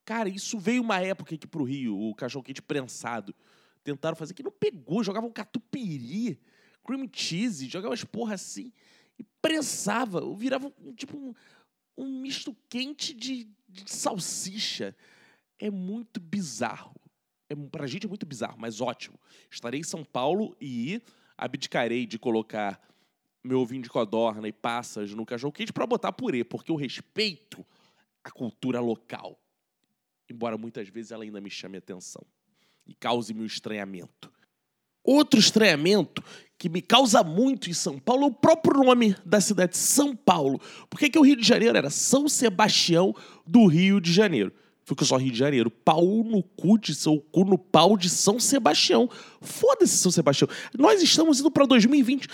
Cara, 0.07 0.29
isso 0.29 0.57
veio 0.57 0.81
uma 0.81 1.01
época 1.01 1.35
aqui 1.35 1.45
pro 1.45 1.65
Rio, 1.65 1.99
o 1.99 2.15
cachorro 2.15 2.41
quente 2.41 2.61
prensado. 2.61 3.35
Tentaram 3.83 4.15
fazer 4.15 4.33
que 4.33 4.41
não 4.41 4.53
pegou, 4.53 5.03
jogavam 5.03 5.29
catupiry, 5.29 6.39
cream 6.81 7.09
cheese, 7.11 7.67
jogavam 7.67 7.93
as 7.93 8.05
porra 8.05 8.35
assim 8.35 8.71
e 9.19 9.25
prensava, 9.41 10.21
virava 10.33 10.71
tipo 10.95 11.17
um, 11.17 11.33
um 11.97 12.21
misto 12.21 12.55
quente 12.69 13.13
de, 13.13 13.49
de, 13.67 13.91
salsicha. 13.91 14.95
É 15.59 15.69
muito 15.69 16.21
bizarro. 16.21 16.95
É, 17.49 17.55
pra 17.69 17.85
gente 17.85 18.05
é 18.05 18.07
muito 18.09 18.25
bizarro, 18.25 18.57
mas 18.57 18.79
ótimo. 18.79 19.19
Estarei 19.51 19.81
em 19.81 19.83
São 19.83 20.05
Paulo 20.05 20.55
e 20.61 21.01
abdicarei 21.37 22.05
de 22.05 22.17
colocar 22.17 22.81
meu 23.43 23.59
ovinho 23.59 23.83
de 23.83 23.89
codorna 23.89 24.47
e 24.47 24.53
passas 24.53 25.13
no 25.13 25.25
cachorro 25.25 25.51
quente 25.51 25.73
para 25.73 25.85
botar 25.85 26.13
purê, 26.13 26.45
porque 26.45 26.71
eu 26.71 26.77
respeito 26.77 27.65
a 28.23 28.31
cultura 28.31 28.79
local. 28.79 29.37
Embora 30.29 30.57
muitas 30.57 30.89
vezes 30.89 31.11
ela 31.11 31.23
ainda 31.23 31.39
me 31.39 31.49
chame 31.49 31.77
atenção 31.77 32.25
e 32.85 32.93
cause-me 32.93 33.41
um 33.41 33.45
estranhamento. 33.45 34.31
Outro 35.03 35.39
estranhamento 35.39 36.21
que 36.57 36.67
me 36.67 36.81
causa 36.81 37.23
muito 37.23 37.69
em 37.69 37.73
São 37.73 37.97
Paulo 37.97 38.23
é 38.23 38.27
o 38.27 38.31
próprio 38.31 38.83
nome 38.83 39.15
da 39.25 39.39
cidade, 39.39 39.77
São 39.77 40.15
Paulo. 40.15 40.59
Por 40.89 40.99
que, 40.99 41.09
que 41.09 41.19
o 41.19 41.21
Rio 41.21 41.37
de 41.37 41.47
Janeiro 41.47 41.77
era 41.77 41.89
São 41.89 42.27
Sebastião 42.27 43.15
do 43.45 43.67
Rio 43.67 44.01
de 44.01 44.11
Janeiro? 44.11 44.51
Ficou 44.83 45.05
só 45.05 45.17
Rio 45.17 45.31
de 45.31 45.37
Janeiro. 45.37 45.69
Pau 45.69 46.03
no 46.23 46.41
cu 46.41 46.77
de 46.77 46.95
seu 46.95 47.19
cu 47.19 47.45
no 47.45 47.57
pau 47.57 47.97
de 47.97 48.09
São 48.09 48.39
Sebastião. 48.39 49.09
Foda-se, 49.41 49.97
São 49.97 50.11
Sebastião. 50.11 50.49
Nós 50.77 51.01
estamos 51.01 51.39
indo 51.39 51.51
para 51.51 51.65
2020. 51.65 52.27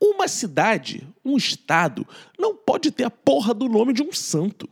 Uma 0.00 0.28
cidade, 0.28 1.06
um 1.24 1.36
estado, 1.36 2.06
não 2.38 2.56
pode 2.56 2.90
ter 2.90 3.04
a 3.04 3.10
porra 3.10 3.52
do 3.52 3.68
nome 3.68 3.92
de 3.92 4.02
um 4.02 4.12
santo. 4.12 4.68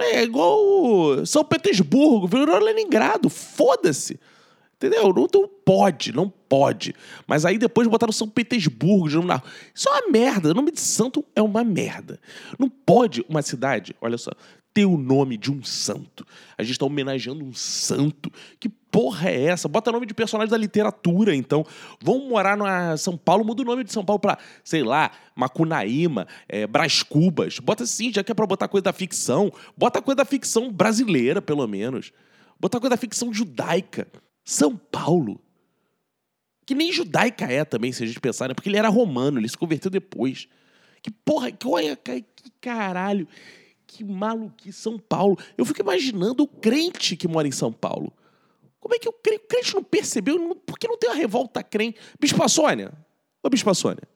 É 0.00 0.22
igual 0.22 1.24
São 1.26 1.44
Petersburgo, 1.44 2.26
virou 2.26 2.58
Leningrado. 2.58 3.28
Foda-se. 3.28 4.18
Entendeu? 4.76 5.12
Não, 5.12 5.26
não 5.32 5.48
pode, 5.64 6.12
não 6.12 6.28
pode. 6.28 6.94
Mas 7.26 7.44
aí 7.44 7.58
depois 7.58 7.88
botaram 7.88 8.12
São 8.12 8.28
Petersburgo 8.28 9.08
de 9.08 9.16
novo 9.16 9.26
na. 9.26 9.42
Isso 9.74 9.88
é 9.88 9.92
uma 9.92 10.10
merda. 10.12 10.50
O 10.50 10.54
nome 10.54 10.70
de 10.70 10.80
santo 10.80 11.24
é 11.34 11.42
uma 11.42 11.64
merda. 11.64 12.20
Não 12.56 12.68
pode 12.68 13.24
uma 13.28 13.42
cidade, 13.42 13.94
olha 14.00 14.16
só, 14.16 14.30
ter 14.72 14.84
o 14.84 14.96
nome 14.96 15.36
de 15.36 15.50
um 15.50 15.64
santo. 15.64 16.24
A 16.56 16.62
gente 16.62 16.72
está 16.72 16.86
homenageando 16.86 17.44
um 17.44 17.52
santo. 17.52 18.30
Que 18.60 18.70
porra 18.90 19.30
é 19.30 19.44
essa? 19.44 19.68
Bota 19.68 19.92
nome 19.92 20.06
de 20.06 20.14
personagem 20.14 20.50
da 20.50 20.56
literatura, 20.56 21.34
então. 21.34 21.64
Vão 22.00 22.28
morar 22.28 22.56
na 22.56 22.96
São 22.96 23.16
Paulo, 23.16 23.44
muda 23.44 23.62
o 23.62 23.64
nome 23.64 23.84
de 23.84 23.92
São 23.92 24.04
Paulo 24.04 24.20
para, 24.20 24.38
sei 24.64 24.82
lá, 24.82 25.10
Macunaíma, 25.34 26.26
é, 26.48 26.66
Brás 26.66 27.02
Cubas. 27.02 27.58
Bota 27.58 27.84
assim, 27.84 28.12
já 28.12 28.24
que 28.24 28.32
é 28.32 28.34
para 28.34 28.46
botar 28.46 28.68
coisa 28.68 28.84
da 28.84 28.92
ficção. 28.92 29.52
Bota 29.76 30.02
coisa 30.02 30.16
da 30.16 30.24
ficção 30.24 30.72
brasileira, 30.72 31.40
pelo 31.40 31.66
menos. 31.66 32.12
Bota 32.58 32.80
coisa 32.80 32.90
da 32.90 32.96
ficção 32.96 33.32
judaica. 33.32 34.08
São 34.44 34.76
Paulo. 34.76 35.40
Que 36.66 36.74
nem 36.74 36.92
judaica 36.92 37.46
é 37.46 37.64
também, 37.64 37.92
se 37.92 38.02
a 38.02 38.06
gente 38.06 38.20
pensar, 38.20 38.48
né? 38.48 38.54
Porque 38.54 38.68
ele 38.68 38.76
era 38.76 38.88
romano, 38.88 39.38
ele 39.38 39.48
se 39.48 39.56
converteu 39.56 39.90
depois. 39.90 40.48
Que 41.02 41.10
porra, 41.10 41.50
que, 41.50 41.66
olha, 41.66 41.96
que 41.96 42.24
caralho, 42.60 43.26
que 43.86 44.04
maluquice, 44.04 44.78
São 44.78 44.98
Paulo. 44.98 45.38
Eu 45.56 45.64
fico 45.64 45.80
imaginando 45.80 46.42
o 46.42 46.46
crente 46.46 47.16
que 47.16 47.28
mora 47.28 47.48
em 47.48 47.52
São 47.52 47.72
Paulo. 47.72 48.12
Como 48.88 48.96
é 48.96 48.98
que 48.98 49.06
o 49.06 49.12
crente, 49.12 49.74
não 49.74 49.84
percebeu? 49.84 50.54
Por 50.64 50.78
que 50.78 50.88
não 50.88 50.96
tem 50.96 51.10
uma 51.10 51.16
revolta 51.16 51.62
crente? 51.62 52.00
Bispa 52.18 52.48
Sônia, 52.48 52.90
ô 53.42 53.50
Bispa 53.50 53.74
Sônia, 53.74 54.08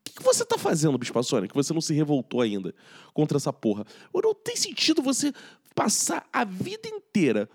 o 0.00 0.10
que, 0.10 0.20
você 0.20 0.44
tá 0.44 0.58
fazendo, 0.58 0.98
Bispa 0.98 1.22
Sônia, 1.22 1.48
que 1.48 1.54
você 1.54 1.72
não 1.72 1.80
se 1.80 1.94
revoltou 1.94 2.40
ainda 2.40 2.74
contra 3.14 3.38
essa 3.38 3.52
porra? 3.52 3.86
Não 4.12 4.34
tem 4.34 4.56
sentido 4.56 5.00
você 5.00 5.32
passar 5.76 6.28
a 6.32 6.44
vida 6.44 6.88
inteira 6.88 7.48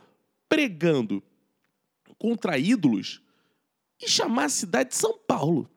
pregando 0.48 1.22
contra 2.18 2.58
ídolos 2.58 3.22
e 4.01 4.08
chamar 4.08 4.46
a 4.46 4.50
cidade 4.50 4.92
de 4.92 4.96
São 4.96 5.18
Paulo. 5.27 5.70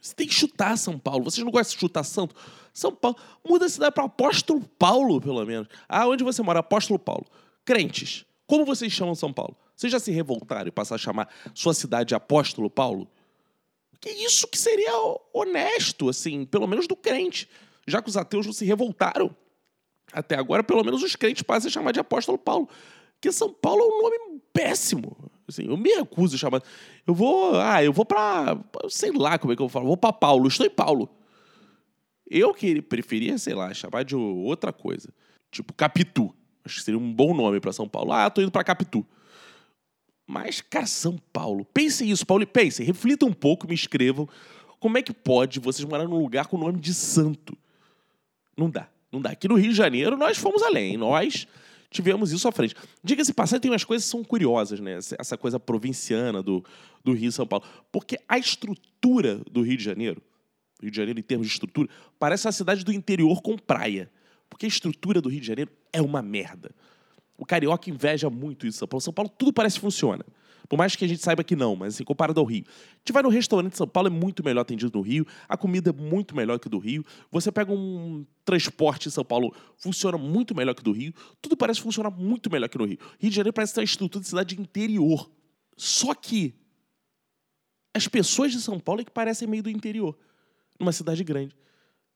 Você 0.00 0.14
tem 0.14 0.26
que 0.26 0.32
chutar 0.32 0.78
São 0.78 0.98
Paulo. 0.98 1.24
Vocês 1.24 1.44
não 1.44 1.52
gostam 1.52 1.74
de 1.74 1.80
chutar 1.80 2.02
santo? 2.02 2.34
São 2.72 2.94
Paulo. 2.94 3.18
Muda 3.46 3.66
a 3.66 3.68
cidade 3.68 3.94
para 3.94 4.04
Apóstolo 4.04 4.62
Paulo, 4.78 5.20
pelo 5.20 5.44
menos. 5.44 5.68
Ah, 5.86 6.08
onde 6.08 6.24
você 6.24 6.40
mora? 6.40 6.60
Apóstolo 6.60 6.98
Paulo. 6.98 7.26
Crentes, 7.62 8.24
como 8.50 8.64
vocês 8.64 8.90
chamam 8.90 9.14
São 9.14 9.32
Paulo? 9.32 9.56
Vocês 9.76 9.92
já 9.92 10.00
se 10.00 10.10
revoltaram 10.10 10.66
e 10.66 10.72
passaram 10.72 10.96
a 10.96 10.98
chamar 10.98 11.32
sua 11.54 11.72
cidade 11.72 12.08
de 12.08 12.16
Apóstolo 12.16 12.68
Paulo? 12.68 13.08
Que 14.00 14.10
isso 14.10 14.48
que 14.48 14.58
seria 14.58 14.90
honesto, 15.32 16.08
assim, 16.08 16.44
pelo 16.44 16.66
menos 16.66 16.88
do 16.88 16.96
crente. 16.96 17.48
Já 17.86 18.02
que 18.02 18.08
os 18.08 18.16
ateus 18.16 18.46
não 18.46 18.52
se 18.52 18.64
revoltaram. 18.64 19.32
Até 20.12 20.34
agora, 20.34 20.64
pelo 20.64 20.82
menos 20.82 21.00
os 21.00 21.14
crentes 21.14 21.44
passam 21.44 21.68
a 21.68 21.70
chamar 21.70 21.92
de 21.92 22.00
Apóstolo 22.00 22.36
Paulo. 22.36 22.68
Porque 23.12 23.30
São 23.30 23.52
Paulo 23.52 23.82
é 23.82 23.86
um 23.86 24.02
nome 24.02 24.42
péssimo. 24.52 25.16
Assim, 25.46 25.68
eu 25.68 25.76
me 25.76 25.90
recuso 25.90 26.34
a 26.34 26.38
chamar. 26.38 26.60
Eu 27.06 27.14
vou. 27.14 27.54
Ah, 27.54 27.84
eu 27.84 27.92
vou 27.92 28.04
pra. 28.04 28.58
Sei 28.88 29.12
lá 29.12 29.38
como 29.38 29.52
é 29.52 29.56
que 29.56 29.62
eu 29.62 29.68
falo. 29.68 29.86
Vou 29.86 29.96
pra 29.96 30.12
Paulo. 30.12 30.48
Estou 30.48 30.66
em 30.66 30.70
Paulo. 30.70 31.08
Eu 32.28 32.52
que 32.52 32.82
preferia, 32.82 33.38
sei 33.38 33.54
lá, 33.54 33.72
chamar 33.72 34.02
de 34.02 34.16
outra 34.16 34.72
coisa. 34.72 35.14
Tipo 35.52 35.72
Capitu. 35.72 36.34
Acho 36.64 36.76
que 36.76 36.82
seria 36.82 36.98
um 36.98 37.12
bom 37.12 37.34
nome 37.34 37.60
para 37.60 37.72
São 37.72 37.88
Paulo. 37.88 38.12
Ah, 38.12 38.28
tô 38.30 38.40
indo 38.40 38.50
para 38.50 38.64
Capitu. 38.64 39.06
Mas, 40.26 40.60
cara, 40.60 40.86
São 40.86 41.18
Paulo. 41.32 41.64
Pensem 41.64 42.10
isso, 42.10 42.24
Paulo. 42.24 42.46
Pensem, 42.46 42.86
reflitam 42.86 43.28
um 43.28 43.32
pouco, 43.32 43.66
me 43.66 43.74
escrevam. 43.74 44.28
Como 44.78 44.96
é 44.96 45.02
que 45.02 45.12
pode 45.12 45.58
vocês 45.58 45.86
morar 45.86 46.04
num 46.04 46.18
lugar 46.18 46.46
com 46.46 46.56
o 46.56 46.60
nome 46.60 46.78
de 46.78 46.94
santo? 46.94 47.56
Não 48.56 48.70
dá, 48.70 48.88
não 49.10 49.20
dá. 49.20 49.30
Aqui 49.30 49.48
no 49.48 49.56
Rio 49.56 49.70
de 49.70 49.76
Janeiro 49.76 50.16
nós 50.16 50.38
fomos 50.38 50.62
além. 50.62 50.96
Nós 50.96 51.46
tivemos 51.90 52.30
isso 52.32 52.46
à 52.46 52.52
frente. 52.52 52.74
Diga-se 53.02 53.32
passagem, 53.32 53.60
tem 53.60 53.70
umas 53.70 53.84
coisas 53.84 54.06
que 54.06 54.10
são 54.10 54.22
curiosas, 54.22 54.78
né? 54.78 54.98
Essa 55.18 55.36
coisa 55.36 55.58
provinciana 55.58 56.42
do, 56.42 56.64
do 57.04 57.12
Rio 57.12 57.28
e 57.28 57.32
São 57.32 57.46
Paulo. 57.46 57.64
Porque 57.90 58.18
a 58.28 58.38
estrutura 58.38 59.38
do 59.50 59.62
Rio 59.62 59.76
de 59.76 59.84
Janeiro, 59.84 60.22
Rio 60.80 60.90
de 60.90 60.96
Janeiro 60.96 61.18
em 61.18 61.22
termos 61.22 61.46
de 61.48 61.52
estrutura, 61.52 61.88
parece 62.18 62.46
uma 62.46 62.52
cidade 62.52 62.84
do 62.84 62.92
interior 62.92 63.42
com 63.42 63.58
praia. 63.58 64.10
Porque 64.48 64.64
a 64.64 64.68
estrutura 64.68 65.20
do 65.20 65.28
Rio 65.28 65.40
de 65.40 65.46
Janeiro 65.46 65.70
é 65.92 66.00
uma 66.00 66.22
merda. 66.22 66.70
O 67.36 67.46
carioca 67.46 67.88
inveja 67.88 68.28
muito 68.28 68.66
isso. 68.66 68.86
Paulo, 68.86 69.00
São 69.00 69.12
Paulo 69.12 69.30
tudo 69.30 69.52
parece 69.52 69.76
que 69.76 69.80
funciona. 69.80 70.24
Por 70.68 70.76
mais 70.76 70.94
que 70.94 71.04
a 71.04 71.08
gente 71.08 71.20
saiba 71.20 71.42
que 71.42 71.56
não, 71.56 71.74
mas 71.74 71.94
assim, 71.94 72.04
comparado 72.04 72.38
ao 72.38 72.46
Rio. 72.46 72.64
A 72.68 72.98
gente 72.98 73.12
vai 73.12 73.24
no 73.24 73.28
restaurante 73.28 73.72
de 73.72 73.78
São 73.78 73.88
Paulo, 73.88 74.06
é 74.06 74.10
muito 74.10 74.44
melhor 74.44 74.60
atendido 74.60 74.96
no 74.96 75.02
Rio, 75.02 75.26
a 75.48 75.56
comida 75.56 75.90
é 75.90 75.92
muito 75.92 76.36
melhor 76.36 76.60
que 76.60 76.68
do 76.68 76.78
Rio. 76.78 77.04
Você 77.28 77.50
pega 77.50 77.72
um 77.72 78.24
transporte 78.44 79.08
em 79.08 79.10
São 79.10 79.24
Paulo, 79.24 79.52
funciona 79.76 80.16
muito 80.16 80.54
melhor 80.54 80.74
que 80.74 80.82
do 80.84 80.92
Rio. 80.92 81.12
Tudo 81.42 81.56
parece 81.56 81.80
funcionar 81.80 82.10
muito 82.10 82.48
melhor 82.48 82.68
que 82.68 82.78
no 82.78 82.84
Rio. 82.84 82.98
Rio 83.18 83.30
de 83.30 83.36
Janeiro 83.36 83.52
parece 83.52 83.74
ter 83.74 83.80
uma 83.80 83.84
estrutura 83.84 84.22
de 84.22 84.28
cidade 84.28 84.60
interior. 84.60 85.28
Só 85.76 86.14
que 86.14 86.54
as 87.92 88.06
pessoas 88.06 88.52
de 88.52 88.60
São 88.60 88.78
Paulo 88.78 89.00
é 89.00 89.04
que 89.04 89.10
parecem 89.10 89.48
meio 89.48 89.64
do 89.64 89.70
interior, 89.70 90.16
numa 90.78 90.92
cidade 90.92 91.24
grande. 91.24 91.56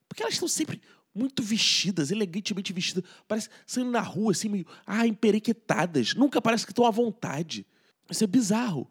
Porque 0.09 0.23
elas 0.23 0.35
estão 0.35 0.47
sempre 0.47 0.81
muito 1.15 1.43
vestidas, 1.43 2.11
elegantemente 2.11 2.73
vestidas. 2.73 3.05
Parece 3.29 3.49
saindo 3.67 3.91
na 3.91 4.01
rua, 4.01 4.33
assim, 4.33 4.49
meio 4.49 4.67
ah, 4.87 5.07
emperequetadas. 5.07 6.15
Nunca 6.15 6.43
parece 6.43 6.67
que 6.67 6.73
estão 6.73 6.85
à 6.85 6.91
vontade. 6.91 7.67
Isso 8.11 8.25
é 8.25 8.27
bizarro. 8.27 8.91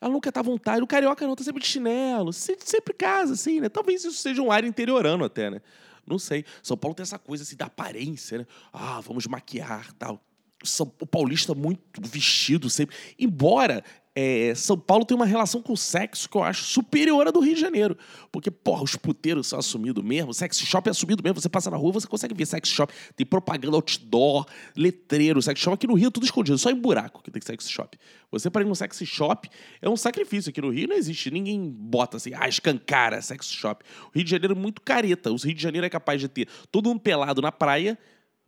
Ela 0.00 0.12
nunca 0.12 0.30
tá 0.30 0.40
à 0.40 0.42
vontade. 0.42 0.82
O 0.82 0.86
carioca 0.86 1.26
não, 1.26 1.36
tá 1.36 1.44
sempre 1.44 1.62
de 1.62 1.68
chinelo, 1.68 2.32
sempre 2.32 2.92
casa, 2.92 3.34
assim, 3.34 3.60
né? 3.60 3.68
Talvez 3.68 4.04
isso 4.04 4.18
seja 4.18 4.42
um 4.42 4.50
ar 4.50 4.64
interiorano 4.64 5.24
até, 5.24 5.48
né? 5.48 5.62
Não 6.06 6.18
sei. 6.18 6.44
São 6.62 6.76
Paulo 6.76 6.94
tem 6.94 7.02
essa 7.02 7.18
coisa 7.18 7.44
assim 7.44 7.56
da 7.56 7.66
aparência, 7.66 8.38
né? 8.38 8.46
Ah, 8.72 9.00
vamos 9.00 9.26
maquiar 9.26 9.92
tal. 9.94 10.20
São, 10.64 10.92
o 11.00 11.06
paulista 11.06 11.54
muito 11.54 12.00
vestido 12.00 12.68
sempre. 12.68 12.96
Embora 13.18 13.84
é, 14.14 14.54
São 14.54 14.78
Paulo 14.78 15.06
tem 15.06 15.16
uma 15.16 15.24
relação 15.24 15.62
com 15.62 15.72
o 15.72 15.76
sexo 15.76 16.28
que 16.28 16.36
eu 16.36 16.42
acho 16.42 16.64
superior 16.64 17.26
à 17.26 17.30
do 17.30 17.40
Rio 17.40 17.54
de 17.54 17.60
Janeiro. 17.60 17.96
Porque, 18.30 18.50
porra, 18.50 18.82
os 18.82 18.94
puteiros 18.94 19.46
são 19.46 19.58
assumidos 19.58 20.04
mesmo, 20.04 20.34
sex 20.34 20.58
shop 20.58 20.86
é 20.86 20.90
assumido 20.90 21.22
mesmo. 21.22 21.40
Você 21.40 21.48
passa 21.48 21.70
na 21.70 21.78
rua, 21.78 21.92
você 21.92 22.06
consegue 22.06 22.34
ver 22.34 22.44
sex 22.44 22.68
shop. 22.68 22.92
Tem 23.16 23.26
propaganda 23.26 23.74
outdoor, 23.74 24.46
letreiro, 24.76 25.40
sex 25.40 25.58
shop. 25.58 25.74
Aqui 25.74 25.86
no 25.86 25.94
Rio 25.94 26.08
é 26.08 26.10
tudo 26.10 26.24
escondido, 26.24 26.58
só 26.58 26.70
em 26.70 26.74
buraco 26.74 27.22
que 27.22 27.30
tem 27.30 27.40
sex 27.40 27.70
shop. 27.70 27.98
Você 28.30 28.50
para 28.50 28.62
ir 28.62 28.66
no 28.66 28.76
sex 28.76 28.98
shop 29.06 29.48
é 29.80 29.88
um 29.88 29.96
sacrifício. 29.96 30.50
Aqui 30.50 30.60
no 30.60 30.68
Rio 30.68 30.88
não 30.88 30.96
existe. 30.96 31.30
Ninguém 31.30 31.70
bota 31.70 32.18
assim, 32.18 32.32
ah, 32.34 32.46
escancara 32.46 33.22
sex 33.22 33.46
shop. 33.46 33.82
O 34.08 34.10
Rio 34.14 34.24
de 34.24 34.30
Janeiro 34.30 34.54
é 34.54 34.58
muito 34.58 34.82
careta. 34.82 35.32
O 35.32 35.36
Rio 35.36 35.54
de 35.54 35.62
Janeiro 35.62 35.86
é 35.86 35.90
capaz 35.90 36.20
de 36.20 36.28
ter 36.28 36.48
todo 36.70 36.90
um 36.90 36.98
pelado 36.98 37.40
na 37.40 37.50
praia, 37.50 37.98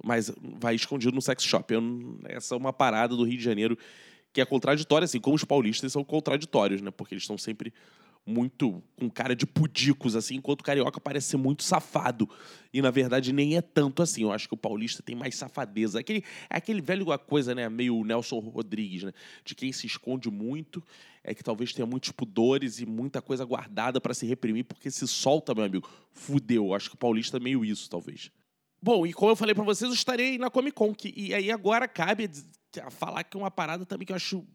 mas 0.05 0.31
vai 0.61 0.75
escondido 0.75 1.15
no 1.15 1.23
sex 1.23 1.43
shop. 1.43 1.73
essa 2.29 2.55
é 2.55 2.59
uma 2.59 2.73
parada 2.73 3.17
do 3.17 3.25
Rio 3.25 3.39
de 3.39 3.45
Janeiro 3.45 3.79
que 4.35 4.41
é 4.41 4.45
contraditória, 4.45 5.05
assim 5.05 5.21
como 5.21 5.37
os 5.37 5.45
paulistas 5.45 5.93
são 5.93 6.03
contraditórios, 6.03 6.83
né? 6.83 6.91
Porque 6.91 7.15
eles 7.15 7.23
estão 7.23 7.39
sempre 7.39 7.73
muito 8.27 8.83
com 8.97 9.09
cara 9.09 9.37
de 9.37 9.47
pudicos, 9.47 10.17
assim, 10.17 10.37
enquanto 10.37 10.63
o 10.63 10.65
carioca 10.65 11.01
parece 11.01 11.29
ser 11.29 11.37
muito 11.37 11.63
safado. 11.63 12.29
E, 12.73 12.83
na 12.83 12.91
verdade, 12.91 13.33
nem 13.33 13.57
é 13.57 13.63
tanto 13.63 14.03
assim. 14.03 14.23
Eu 14.23 14.33
acho 14.33 14.49
que 14.49 14.55
o 14.55 14.57
paulista 14.57 15.05
tem 15.05 15.15
mais 15.15 15.37
safadeza. 15.37 16.01
Aquele, 16.01 16.25
é 16.51 16.57
aquele 16.57 16.81
velho 16.81 17.07
coisa, 17.19 17.55
né? 17.55 17.69
Meio 17.69 18.03
Nelson 18.03 18.41
Rodrigues, 18.41 19.05
né? 19.05 19.13
De 19.45 19.55
quem 19.55 19.73
se 19.73 19.87
esconde 19.87 20.29
muito, 20.29 20.83
é 21.23 21.33
que 21.33 21.45
talvez 21.45 21.73
tenha 21.73 21.87
muitos 21.87 22.11
pudores 22.11 22.81
e 22.81 22.87
muita 22.87 23.23
coisa 23.23 23.45
guardada 23.45 24.01
para 24.01 24.15
se 24.15 24.27
reprimir, 24.27 24.65
porque 24.65 24.91
se 24.91 25.07
solta, 25.07 25.55
meu 25.55 25.65
amigo, 25.65 25.89
fudeu. 26.11 26.67
Eu 26.67 26.75
acho 26.75 26.89
que 26.89 26.97
o 26.97 26.99
paulista 26.99 27.37
é 27.37 27.41
meio 27.41 27.65
isso, 27.65 27.89
talvez. 27.89 28.33
Bom, 28.83 29.07
e 29.07 29.13
como 29.13 29.31
eu 29.31 29.37
falei 29.37 29.55
para 29.55 29.65
vocês, 29.65 29.89
eu 29.89 29.95
estarei 29.95 30.39
na 30.39 30.51
Comic 30.51 30.75
Con, 30.75 30.93
que, 30.93 31.15
e 31.17 31.33
aí 31.33 31.53
agora 31.53 31.87
cabe 31.87 32.29
falar 32.91 33.25
que 33.25 33.37
é 33.37 33.41
uma 33.41 33.51
parada 33.51 33.85
também 33.87 34.07
que 34.07 34.13
eu 34.13 34.17
acho 34.17 34.47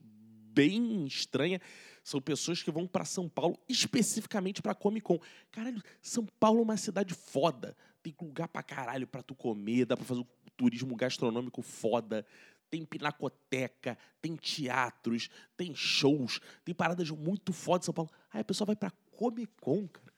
bem 0.54 1.06
estranha. 1.06 1.60
São 2.04 2.22
pessoas 2.22 2.64
que 2.64 2.72
vão 2.72 2.88
para 2.88 3.06
São 3.06 3.30
Paulo 3.30 3.60
especificamente 3.68 4.62
para 4.62 4.74
Comic 4.74 5.04
Con. 5.06 5.20
Caralho, 5.52 5.82
São 6.02 6.26
Paulo 6.40 6.60
é 6.60 6.64
uma 6.64 6.78
cidade 6.78 7.14
foda. 7.14 7.76
Tem 8.02 8.16
lugar 8.22 8.48
pra 8.48 8.64
caralho 8.64 9.06
pra 9.06 9.22
tu 9.22 9.36
comer, 9.36 9.86
dá 9.86 9.96
pra 9.96 10.06
fazer 10.06 10.22
um 10.22 10.28
turismo 10.58 10.96
gastronômico 10.96 11.62
foda. 11.62 12.26
Tem 12.70 12.86
pinacoteca, 12.86 13.98
tem 14.22 14.36
teatros, 14.36 15.30
tem 15.58 15.74
shows, 15.74 16.40
tem 16.64 16.74
paradas 16.74 17.10
muito 17.10 17.52
fodas 17.52 17.86
em 17.86 17.88
São 17.88 17.94
Paulo. 17.94 18.12
Aí 18.32 18.42
a 18.42 18.46
pessoa 18.46 18.66
vai 18.68 18.76
pra 18.76 18.92
Comic 19.12 19.52
Con, 19.60 19.88
cara. 19.88 20.14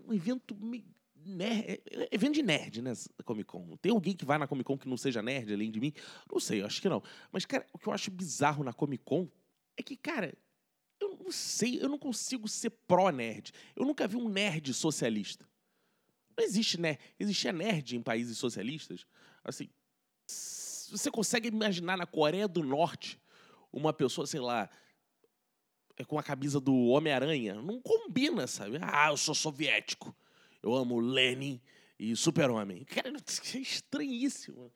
Um 0.00 0.12
evento 0.12 0.54
meio 0.56 0.84
nerd, 1.28 1.82
é, 1.90 2.04
é 2.04 2.08
evento 2.10 2.34
de 2.34 2.42
nerd, 2.42 2.82
né? 2.82 2.92
Comic 3.24 3.44
Con. 3.44 3.76
Tem 3.76 3.92
alguém 3.92 4.14
que 4.14 4.24
vai 4.24 4.38
na 4.38 4.46
Comic 4.46 4.66
Con 4.66 4.78
que 4.78 4.88
não 4.88 4.96
seja 4.96 5.22
nerd 5.22 5.52
além 5.52 5.70
de 5.70 5.78
mim? 5.80 5.92
Não 6.30 6.40
sei, 6.40 6.62
acho 6.62 6.80
que 6.80 6.88
não. 6.88 7.02
Mas, 7.30 7.44
cara, 7.44 7.66
o 7.72 7.78
que 7.78 7.88
eu 7.88 7.92
acho 7.92 8.10
bizarro 8.10 8.64
na 8.64 8.72
Comic 8.72 9.04
Con 9.04 9.28
é 9.76 9.82
que, 9.82 9.96
cara, 9.96 10.34
eu 11.00 11.16
não 11.22 11.30
sei, 11.30 11.80
eu 11.80 11.88
não 11.88 11.98
consigo 11.98 12.48
ser 12.48 12.70
pró-nerd. 12.70 13.52
Eu 13.76 13.84
nunca 13.84 14.08
vi 14.08 14.16
um 14.16 14.28
nerd 14.28 14.72
socialista. 14.74 15.48
Não 16.36 16.44
existe 16.44 16.80
nerd. 16.80 16.98
Existia 17.18 17.52
nerd 17.52 17.96
em 17.96 18.02
países 18.02 18.38
socialistas? 18.38 19.06
Assim, 19.44 19.68
você 20.26 21.10
consegue 21.10 21.48
imaginar 21.48 21.96
na 21.96 22.06
Coreia 22.06 22.48
do 22.48 22.62
Norte 22.62 23.20
uma 23.72 23.92
pessoa, 23.92 24.26
sei 24.26 24.40
lá, 24.40 24.68
é 25.96 26.04
com 26.04 26.18
a 26.18 26.22
camisa 26.22 26.60
do 26.60 26.74
Homem-Aranha? 26.86 27.54
Não 27.54 27.80
combina, 27.80 28.46
sabe? 28.46 28.78
Ah, 28.80 29.08
eu 29.10 29.16
sou 29.16 29.34
soviético. 29.34 30.14
Eu 30.62 30.74
amo 30.74 30.98
Lenin 30.98 31.60
e 31.98 32.14
Super-Homem. 32.14 32.84
Cara, 32.84 33.10
é 33.54 33.58
estranhíssimo. 33.58 34.72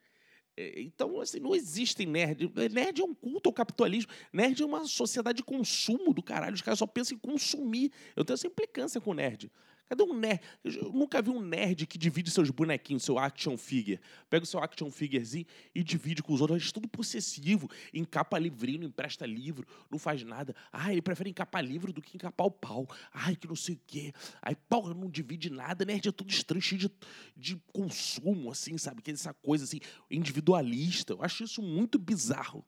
É, 0.56 0.80
então, 0.82 1.20
assim, 1.20 1.40
não 1.40 1.54
existem 1.54 2.06
nerd. 2.06 2.50
Nerd 2.70 3.00
é 3.00 3.04
um 3.04 3.14
culto 3.14 3.48
ao 3.48 3.52
capitalismo. 3.52 4.12
Nerd 4.32 4.62
é 4.62 4.66
uma 4.66 4.84
sociedade 4.86 5.38
de 5.38 5.44
consumo 5.44 6.12
do 6.12 6.22
caralho. 6.22 6.54
Os 6.54 6.62
caras 6.62 6.78
só 6.78 6.86
pensam 6.86 7.16
em 7.16 7.20
consumir. 7.20 7.90
Eu 8.14 8.24
tenho 8.24 8.34
essa 8.34 8.46
implicância 8.46 9.00
com 9.00 9.14
nerd. 9.14 9.50
Cadê 9.88 10.02
um 10.02 10.14
nerd? 10.14 10.40
Eu 10.64 10.92
nunca 10.92 11.20
vi 11.20 11.30
um 11.30 11.40
nerd 11.40 11.86
que 11.86 11.98
divide 11.98 12.30
seus 12.30 12.50
bonequinhos, 12.50 13.02
seu 13.02 13.18
action 13.18 13.56
figure. 13.58 14.00
Pega 14.30 14.44
o 14.44 14.46
seu 14.46 14.60
action 14.60 14.90
figurezinho 14.90 15.44
e 15.74 15.82
divide 15.82 16.22
com 16.22 16.32
os 16.32 16.40
outros. 16.40 16.68
É 16.68 16.72
tudo 16.72 16.88
possessivo. 16.88 17.70
Encapa 17.92 18.38
livrinho, 18.38 18.84
empresta 18.84 19.26
livro, 19.26 19.66
não 19.90 19.98
faz 19.98 20.22
nada. 20.22 20.54
Ah, 20.72 20.92
ele 20.92 21.02
prefere 21.02 21.30
encapar 21.30 21.64
livro 21.64 21.92
do 21.92 22.00
que 22.00 22.16
encapar 22.16 22.46
o 22.46 22.50
pau. 22.50 22.88
Ai, 23.12 23.36
que 23.36 23.46
não 23.46 23.56
sei 23.56 23.74
o 23.74 23.80
quê. 23.86 24.12
Aí, 24.40 24.54
pau, 24.54 24.94
não 24.94 25.10
divide 25.10 25.50
nada. 25.50 25.84
Nerd 25.84 26.08
é 26.08 26.12
tudo 26.12 26.30
estranho, 26.30 26.62
cheio 26.62 26.80
de, 26.80 26.90
de 27.36 27.62
consumo, 27.72 28.50
assim, 28.50 28.78
sabe? 28.78 29.02
Que 29.02 29.10
é 29.10 29.14
essa 29.14 29.34
coisa, 29.34 29.64
assim, 29.64 29.80
individualista. 30.10 31.12
Eu 31.12 31.22
acho 31.22 31.44
isso 31.44 31.60
muito 31.60 31.98
bizarro. 31.98 32.64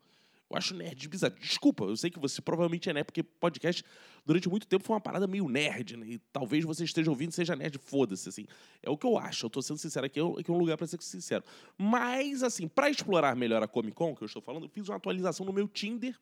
Eu 0.51 0.57
acho 0.57 0.75
nerd 0.75 1.09
bizarro. 1.09 1.35
Desculpa, 1.41 1.85
eu 1.85 1.97
sei 1.97 2.11
que 2.11 2.19
você 2.19 2.41
provavelmente 2.43 2.89
é 2.89 2.93
nerd, 2.93 3.07
porque 3.07 3.23
podcast 3.23 3.83
durante 4.25 4.49
muito 4.49 4.67
tempo 4.67 4.85
foi 4.85 4.95
uma 4.95 5.01
parada 5.01 5.27
meio 5.27 5.49
nerd, 5.49 5.97
né? 5.97 6.07
E 6.07 6.19
talvez 6.33 6.65
você 6.65 6.85
esteja 6.85 7.11
ouvindo 7.11 7.33
seja 7.33 7.57
nerd, 7.57 7.79
foda-se, 7.79 8.29
assim. 8.29 8.47
É 8.83 8.91
o 8.91 8.97
que 8.97 9.07
eu 9.07 9.17
acho, 9.19 9.47
eu 9.47 9.51
tô 9.51 9.63
sendo 9.63 9.79
sincero 9.79 10.07
aqui, 10.07 10.21
é 10.21 10.23
um 10.23 10.59
lugar 10.59 10.77
para 10.77 10.87
ser 10.87 11.01
sincero. 11.03 11.43
Mas, 11.79 12.43
assim, 12.43 12.69
para 12.69 12.91
explorar 12.91 13.35
melhor 13.35 13.63
a 13.63 13.69
Comic 13.69 13.97
Con, 13.97 14.15
que 14.15 14.23
eu 14.23 14.27
estou 14.27 14.43
falando, 14.43 14.65
eu 14.65 14.69
fiz 14.69 14.89
uma 14.89 14.97
atualização 14.97 15.47
no 15.47 15.53
meu 15.53 15.67
Tinder 15.67 16.19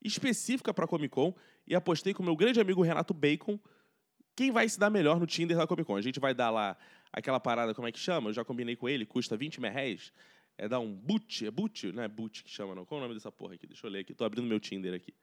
específica 0.00 0.72
para 0.72 0.86
Comic 0.86 1.08
Con 1.08 1.34
e 1.66 1.74
apostei 1.74 2.14
com 2.14 2.22
o 2.22 2.26
meu 2.26 2.36
grande 2.36 2.60
amigo 2.60 2.82
Renato 2.82 3.12
Bacon 3.12 3.58
quem 4.36 4.52
vai 4.52 4.68
se 4.68 4.78
dar 4.78 4.88
melhor 4.88 5.18
no 5.18 5.26
Tinder 5.26 5.56
da 5.56 5.66
Comic 5.66 5.84
Con. 5.84 5.96
A 5.96 6.00
gente 6.00 6.20
vai 6.20 6.32
dar 6.32 6.50
lá 6.50 6.76
aquela 7.12 7.40
parada, 7.40 7.74
como 7.74 7.88
é 7.88 7.92
que 7.92 7.98
chama? 7.98 8.30
Eu 8.30 8.32
já 8.32 8.44
combinei 8.44 8.76
com 8.76 8.88
ele, 8.88 9.04
custa 9.04 9.36
20 9.36 9.60
mil 9.60 9.72
reais 9.72 10.12
é 10.58 10.68
dar 10.68 10.80
um 10.80 10.92
boot, 10.92 11.46
é 11.46 11.50
boot? 11.52 11.92
Não 11.92 12.02
é 12.02 12.08
boot 12.08 12.42
que 12.42 12.50
chama, 12.50 12.74
não. 12.74 12.84
Qual 12.84 12.98
é 12.98 13.00
o 13.00 13.04
nome 13.04 13.14
dessa 13.14 13.30
porra 13.30 13.54
aqui? 13.54 13.64
Deixa 13.64 13.86
eu 13.86 13.90
ler 13.90 14.00
aqui. 14.00 14.12
Tô 14.12 14.24
abrindo 14.24 14.44
meu 14.44 14.58
Tinder 14.58 14.92
aqui. 14.92 15.14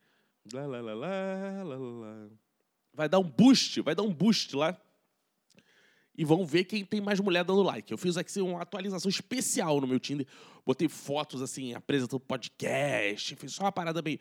Lá, 0.53 0.65
lá, 0.65 0.79
lá, 0.79 0.93
lá, 0.93 1.63
lá, 1.63 1.77
lá. 1.77 2.29
Vai 2.93 3.09
dar 3.09 3.19
um 3.19 3.29
boost, 3.29 3.81
vai 3.81 3.93
dar 3.93 4.03
um 4.03 4.13
boost 4.13 4.55
lá. 4.55 4.79
E 6.17 6.23
vão 6.23 6.45
ver 6.45 6.63
quem 6.63 6.85
tem 6.85 7.01
mais 7.01 7.19
mulher 7.19 7.43
dando 7.43 7.61
like. 7.61 7.91
Eu 7.91 7.97
fiz 7.97 8.15
aqui 8.15 8.39
uma 8.39 8.61
atualização 8.61 9.09
especial 9.09 9.81
no 9.81 9.87
meu 9.87 9.99
Tinder. 9.99 10.25
Botei 10.65 10.87
fotos, 10.87 11.41
assim, 11.41 11.73
apresentando 11.73 12.21
podcast. 12.21 13.35
Fiz 13.35 13.53
só 13.53 13.65
uma 13.65 13.71
parada 13.73 14.01
bem... 14.01 14.17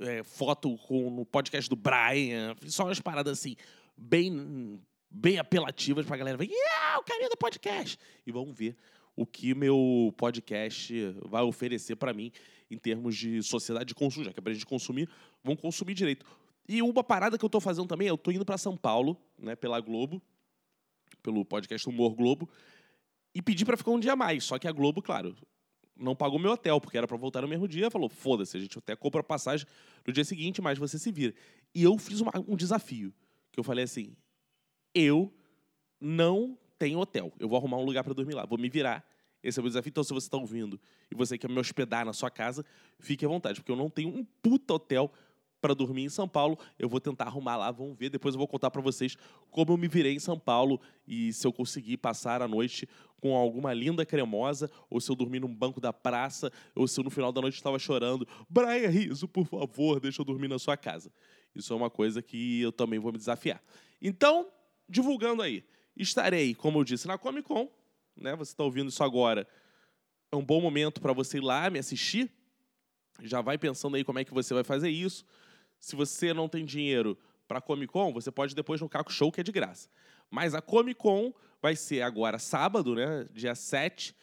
É, 0.00 0.22
foto 0.22 0.76
com, 0.76 1.08
no 1.08 1.24
podcast 1.24 1.70
do 1.70 1.74
Brian. 1.74 2.54
Fiz 2.60 2.74
só 2.74 2.84
umas 2.84 3.00
paradas, 3.00 3.38
assim, 3.38 3.56
bem, 3.96 4.78
bem 5.10 5.38
apelativas 5.38 6.04
pra 6.04 6.18
galera 6.18 6.36
ver. 6.36 6.50
Yeah, 6.50 6.98
o 6.98 7.02
carinha 7.02 7.30
do 7.30 7.38
podcast. 7.38 7.98
E 8.26 8.30
vão 8.30 8.52
ver 8.52 8.76
o 9.18 9.26
que 9.26 9.52
meu 9.52 10.14
podcast 10.16 10.94
vai 11.24 11.42
oferecer 11.42 11.96
para 11.96 12.14
mim 12.14 12.30
em 12.70 12.78
termos 12.78 13.16
de 13.16 13.42
sociedade 13.42 13.86
de 13.86 13.94
consumo, 13.94 14.24
já 14.24 14.32
que 14.32 14.38
é 14.38 14.40
para 14.40 14.52
a 14.52 14.54
gente 14.54 14.64
consumir, 14.64 15.08
vão 15.42 15.56
consumir 15.56 15.92
direito. 15.94 16.24
E 16.68 16.80
uma 16.80 17.02
parada 17.02 17.36
que 17.36 17.44
eu 17.44 17.48
estou 17.48 17.60
fazendo 17.60 17.88
também, 17.88 18.06
eu 18.06 18.14
estou 18.14 18.32
indo 18.32 18.44
para 18.44 18.56
São 18.56 18.76
Paulo, 18.76 19.20
né, 19.36 19.56
pela 19.56 19.80
Globo, 19.80 20.22
pelo 21.20 21.44
podcast 21.44 21.88
Humor 21.88 22.14
Globo, 22.14 22.48
e 23.34 23.42
pedi 23.42 23.64
para 23.64 23.76
ficar 23.76 23.90
um 23.90 23.98
dia 23.98 24.14
mais. 24.14 24.44
Só 24.44 24.56
que 24.56 24.68
a 24.68 24.72
Globo, 24.72 25.02
claro, 25.02 25.34
não 25.96 26.14
pagou 26.14 26.38
meu 26.38 26.52
hotel, 26.52 26.80
porque 26.80 26.96
era 26.96 27.08
para 27.08 27.16
voltar 27.16 27.42
no 27.42 27.48
mesmo 27.48 27.66
dia. 27.66 27.90
Falou: 27.90 28.08
foda-se, 28.08 28.56
a 28.56 28.60
gente 28.60 28.78
até 28.78 28.94
compra 28.94 29.20
passagem 29.20 29.66
no 30.06 30.12
dia 30.12 30.24
seguinte, 30.24 30.62
mas 30.62 30.78
você 30.78 30.96
se 30.96 31.10
vira. 31.10 31.34
E 31.74 31.82
eu 31.82 31.98
fiz 31.98 32.20
uma, 32.20 32.30
um 32.46 32.54
desafio, 32.54 33.12
que 33.50 33.58
eu 33.58 33.64
falei 33.64 33.82
assim: 33.82 34.14
eu 34.94 35.32
não 36.00 36.56
tem 36.78 36.94
hotel. 36.94 37.32
Eu 37.38 37.48
vou 37.48 37.58
arrumar 37.58 37.78
um 37.78 37.84
lugar 37.84 38.04
para 38.04 38.14
dormir 38.14 38.34
lá. 38.34 38.46
Vou 38.46 38.58
me 38.58 38.68
virar. 38.68 39.04
Esse 39.42 39.58
é 39.58 39.60
o 39.60 39.64
meu 39.64 39.70
desafio. 39.70 39.90
Então, 39.90 40.04
se 40.04 40.12
você 40.12 40.26
está 40.26 40.36
ouvindo 40.36 40.80
e 41.10 41.14
você 41.14 41.38
quer 41.38 41.48
me 41.48 41.58
hospedar 41.58 42.04
na 42.04 42.12
sua 42.12 42.30
casa, 42.30 42.64
fique 42.98 43.24
à 43.24 43.28
vontade, 43.28 43.60
porque 43.60 43.72
eu 43.72 43.76
não 43.76 43.88
tenho 43.88 44.08
um 44.08 44.24
puta 44.42 44.74
hotel 44.74 45.12
para 45.60 45.74
dormir 45.74 46.04
em 46.04 46.08
São 46.08 46.28
Paulo. 46.28 46.58
Eu 46.78 46.88
vou 46.88 47.00
tentar 47.00 47.24
arrumar 47.24 47.56
lá, 47.56 47.70
vamos 47.70 47.96
ver. 47.96 48.10
Depois 48.10 48.34
eu 48.34 48.38
vou 48.38 48.48
contar 48.48 48.70
para 48.70 48.80
vocês 48.80 49.16
como 49.50 49.72
eu 49.72 49.76
me 49.76 49.88
virei 49.88 50.14
em 50.14 50.18
São 50.18 50.38
Paulo 50.38 50.80
e 51.06 51.32
se 51.32 51.46
eu 51.46 51.52
conseguir 51.52 51.96
passar 51.96 52.42
a 52.42 52.48
noite 52.48 52.88
com 53.20 53.36
alguma 53.36 53.72
linda 53.74 54.06
cremosa, 54.06 54.70
ou 54.88 55.00
se 55.00 55.10
eu 55.10 55.16
dormir 55.16 55.40
num 55.40 55.52
banco 55.52 55.80
da 55.80 55.92
praça, 55.92 56.52
ou 56.74 56.86
se 56.86 57.00
eu 57.00 57.04
no 57.04 57.10
final 57.10 57.32
da 57.32 57.40
noite 57.40 57.54
estava 57.54 57.78
chorando. 57.78 58.26
Brian 58.48 58.88
Riso, 58.88 59.26
por 59.26 59.44
favor, 59.46 59.98
deixa 59.98 60.20
eu 60.20 60.24
dormir 60.24 60.48
na 60.48 60.58
sua 60.58 60.76
casa. 60.76 61.10
Isso 61.54 61.72
é 61.72 61.76
uma 61.76 61.90
coisa 61.90 62.22
que 62.22 62.60
eu 62.60 62.70
também 62.70 62.98
vou 62.98 63.10
me 63.10 63.18
desafiar. 63.18 63.60
Então, 64.00 64.48
divulgando 64.88 65.42
aí. 65.42 65.64
Estarei, 65.96 66.54
como 66.54 66.78
eu 66.78 66.84
disse, 66.84 67.08
na 67.08 67.18
Comic 67.18 67.48
Con. 67.48 67.68
Né? 68.20 68.34
Você 68.36 68.52
está 68.52 68.64
ouvindo 68.64 68.88
isso 68.88 69.02
agora. 69.02 69.46
É 70.30 70.36
um 70.36 70.44
bom 70.44 70.60
momento 70.60 71.00
para 71.00 71.12
você 71.12 71.38
ir 71.38 71.42
lá 71.42 71.70
me 71.70 71.78
assistir. 71.78 72.30
Já 73.22 73.40
vai 73.40 73.58
pensando 73.58 73.96
aí 73.96 74.04
como 74.04 74.18
é 74.18 74.24
que 74.24 74.32
você 74.32 74.54
vai 74.54 74.64
fazer 74.64 74.90
isso. 74.90 75.24
Se 75.78 75.96
você 75.96 76.32
não 76.34 76.48
tem 76.48 76.64
dinheiro 76.64 77.18
para 77.46 77.58
a 77.58 77.62
Comic 77.62 77.92
Con, 77.92 78.12
você 78.12 78.30
pode 78.30 78.54
depois 78.54 78.80
no 78.80 78.88
Caco 78.88 79.12
Show, 79.12 79.32
que 79.32 79.40
é 79.40 79.44
de 79.44 79.52
graça. 79.52 79.88
Mas 80.30 80.54
a 80.54 80.60
Comic 80.60 81.00
Con 81.00 81.32
vai 81.62 81.74
ser 81.74 82.02
agora 82.02 82.38
sábado, 82.38 82.94
né? 82.94 83.26
dia 83.32 83.54
7, 83.54 84.14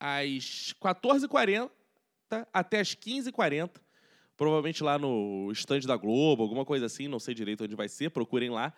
às 0.00 0.74
14h40 0.82 1.70
até 2.52 2.80
às 2.80 2.94
15h40. 2.94 3.80
Provavelmente 4.36 4.82
lá 4.82 4.98
no 4.98 5.52
stand 5.52 5.80
da 5.80 5.96
Globo, 5.96 6.42
alguma 6.42 6.64
coisa 6.64 6.86
assim, 6.86 7.06
não 7.06 7.20
sei 7.20 7.34
direito 7.34 7.62
onde 7.62 7.76
vai 7.76 7.88
ser, 7.88 8.10
procurem 8.10 8.50
lá 8.50 8.74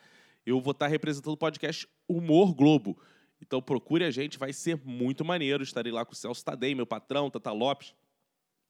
eu 0.46 0.60
vou 0.60 0.70
estar 0.70 0.86
representando 0.86 1.34
o 1.34 1.36
podcast 1.36 1.88
Humor 2.08 2.54
Globo. 2.54 2.96
Então 3.40 3.60
procure 3.60 4.04
a 4.04 4.10
gente, 4.10 4.38
vai 4.38 4.52
ser 4.52 4.80
muito 4.84 5.24
maneiro. 5.24 5.62
Estarei 5.62 5.92
lá 5.92 6.04
com 6.04 6.12
o 6.12 6.16
Celso 6.16 6.44
Tadei, 6.44 6.74
meu 6.74 6.86
patrão, 6.86 7.30
Tata 7.30 7.52
Lopes, 7.52 7.94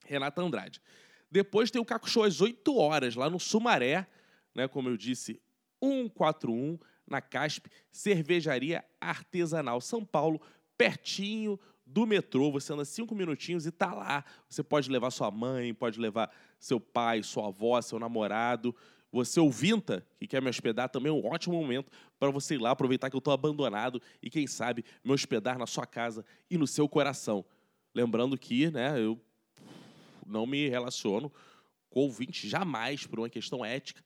Renata 0.05 0.41
Andrade. 0.41 0.81
Depois 1.29 1.71
tem 1.71 1.81
o 1.81 1.85
Caco 1.85 2.09
Show 2.09 2.23
às 2.23 2.41
8 2.41 2.75
horas, 2.77 3.15
lá 3.15 3.29
no 3.29 3.39
Sumaré, 3.39 4.07
né, 4.55 4.67
como 4.67 4.89
eu 4.89 4.97
disse, 4.97 5.41
141, 5.83 6.79
na 7.05 7.21
CASP, 7.21 7.69
Cervejaria 7.91 8.83
Artesanal 8.99 9.79
São 9.79 10.03
Paulo, 10.03 10.41
pertinho 10.77 11.59
do 11.85 12.05
metrô. 12.05 12.51
Você 12.51 12.73
anda 12.73 12.83
cinco 12.83 13.15
minutinhos 13.15 13.65
e 13.65 13.71
tá 13.71 13.93
lá. 13.93 14.25
Você 14.49 14.61
pode 14.61 14.91
levar 14.91 15.09
sua 15.11 15.31
mãe, 15.31 15.73
pode 15.73 15.99
levar 15.99 16.29
seu 16.59 16.79
pai, 16.79 17.23
sua 17.23 17.47
avó, 17.47 17.81
seu 17.81 17.97
namorado. 17.97 18.75
Você 19.11 19.39
ouvinta, 19.39 20.05
que 20.19 20.27
quer 20.27 20.41
me 20.41 20.49
hospedar, 20.49 20.89
também 20.89 21.09
é 21.09 21.13
um 21.13 21.25
ótimo 21.25 21.55
momento 21.55 21.91
para 22.19 22.29
você 22.29 22.55
ir 22.55 22.61
lá, 22.61 22.71
aproveitar 22.71 23.09
que 23.09 23.15
eu 23.15 23.19
estou 23.19 23.33
abandonado 23.33 24.01
e, 24.21 24.29
quem 24.29 24.45
sabe, 24.45 24.83
me 25.03 25.13
hospedar 25.13 25.57
na 25.57 25.65
sua 25.65 25.85
casa 25.85 26.25
e 26.49 26.57
no 26.57 26.67
seu 26.67 26.89
coração. 26.89 27.45
Lembrando 27.95 28.37
que 28.37 28.69
né, 28.69 28.99
eu 28.99 29.19
não 30.25 30.45
me 30.45 30.67
relaciono 30.67 31.31
com 31.89 32.01
ouvinte 32.01 32.47
jamais 32.47 33.07
por 33.07 33.19
uma 33.19 33.29
questão 33.29 33.63
ética, 33.63 34.03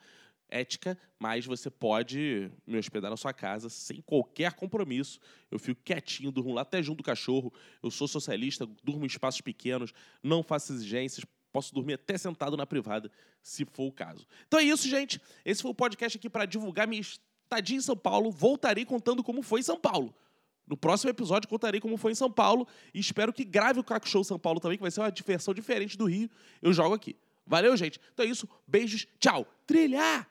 ética, 0.48 0.98
mas 1.18 1.46
você 1.46 1.70
pode 1.70 2.52
me 2.68 2.78
hospedar 2.78 3.10
na 3.10 3.18
sua 3.18 3.34
casa 3.34 3.70
sem 3.70 4.02
qualquer 4.02 4.54
compromisso. 4.54 5.20
Eu 5.50 5.58
fico 5.58 5.82
quietinho, 5.84 6.32
durmo 6.32 6.54
lá 6.54 6.62
até 6.62 6.84
junto 6.84 6.98
do 6.98 7.04
cachorro. 7.04 7.52
Eu 7.82 7.90
sou 7.90 8.08
socialista, 8.08 8.68
durmo 8.84 9.04
em 9.04 9.08
espaços 9.08 9.42
pequenos, 9.42 9.94
não 10.22 10.44
faço 10.44 10.74
exigências, 10.74 11.26
Posso 11.52 11.74
dormir 11.74 11.94
até 11.94 12.18
sentado 12.18 12.56
na 12.56 12.66
privada, 12.66 13.12
se 13.42 13.66
for 13.66 13.84
o 13.84 13.92
caso. 13.92 14.26
Então 14.48 14.60
é 14.60 14.64
isso, 14.64 14.88
gente. 14.88 15.22
Esse 15.44 15.62
foi 15.62 15.72
o 15.72 15.76
podcast 15.76 16.18
aqui 16.18 16.30
para 16.30 16.46
divulgar 16.46 16.88
minha 16.88 17.02
estadia 17.02 17.78
em 17.78 17.82
São 17.82 17.98
Paulo. 17.98 18.32
Voltarei 18.32 18.86
contando 18.86 19.24
como 19.24 19.42
foi 19.42 19.60
em 19.60 19.64
São 19.64 19.78
Paulo. 19.78 20.16
No 20.66 20.78
próximo 20.78 21.10
episódio 21.10 21.50
contarei 21.50 21.82
como 21.82 21.98
foi 21.98 22.14
em 22.14 22.16
São 22.16 22.32
Paulo 22.32 22.66
e 22.94 23.00
espero 23.00 23.34
que 23.34 23.44
grave 23.44 23.80
o 23.80 23.84
Caco 23.84 24.08
Show 24.08 24.24
São 24.24 24.40
Paulo 24.40 24.60
também, 24.60 24.78
que 24.78 24.82
vai 24.82 24.92
ser 24.92 25.02
uma 25.02 25.12
diversão 25.12 25.54
diferente 25.54 25.98
do 25.98 26.06
Rio. 26.06 26.30
Eu 26.62 26.72
jogo 26.72 26.96
aqui. 26.96 27.18
Valeu, 27.46 27.76
gente. 27.76 28.00
Então 28.14 28.26
é 28.26 28.30
isso. 28.30 28.48
Beijos. 28.66 29.06
Tchau. 29.20 29.46
Trilha 29.68 30.26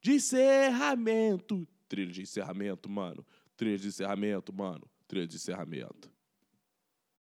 de 0.00 0.12
encerramento. 0.12 1.66
Trilha 1.88 2.12
de 2.12 2.22
encerramento, 2.22 2.88
mano. 2.88 3.26
Trilha 3.56 3.78
de 3.78 3.88
encerramento, 3.88 4.52
mano. 4.52 4.88
Trilha 5.08 5.26
de 5.26 5.34
encerramento. 5.34 6.15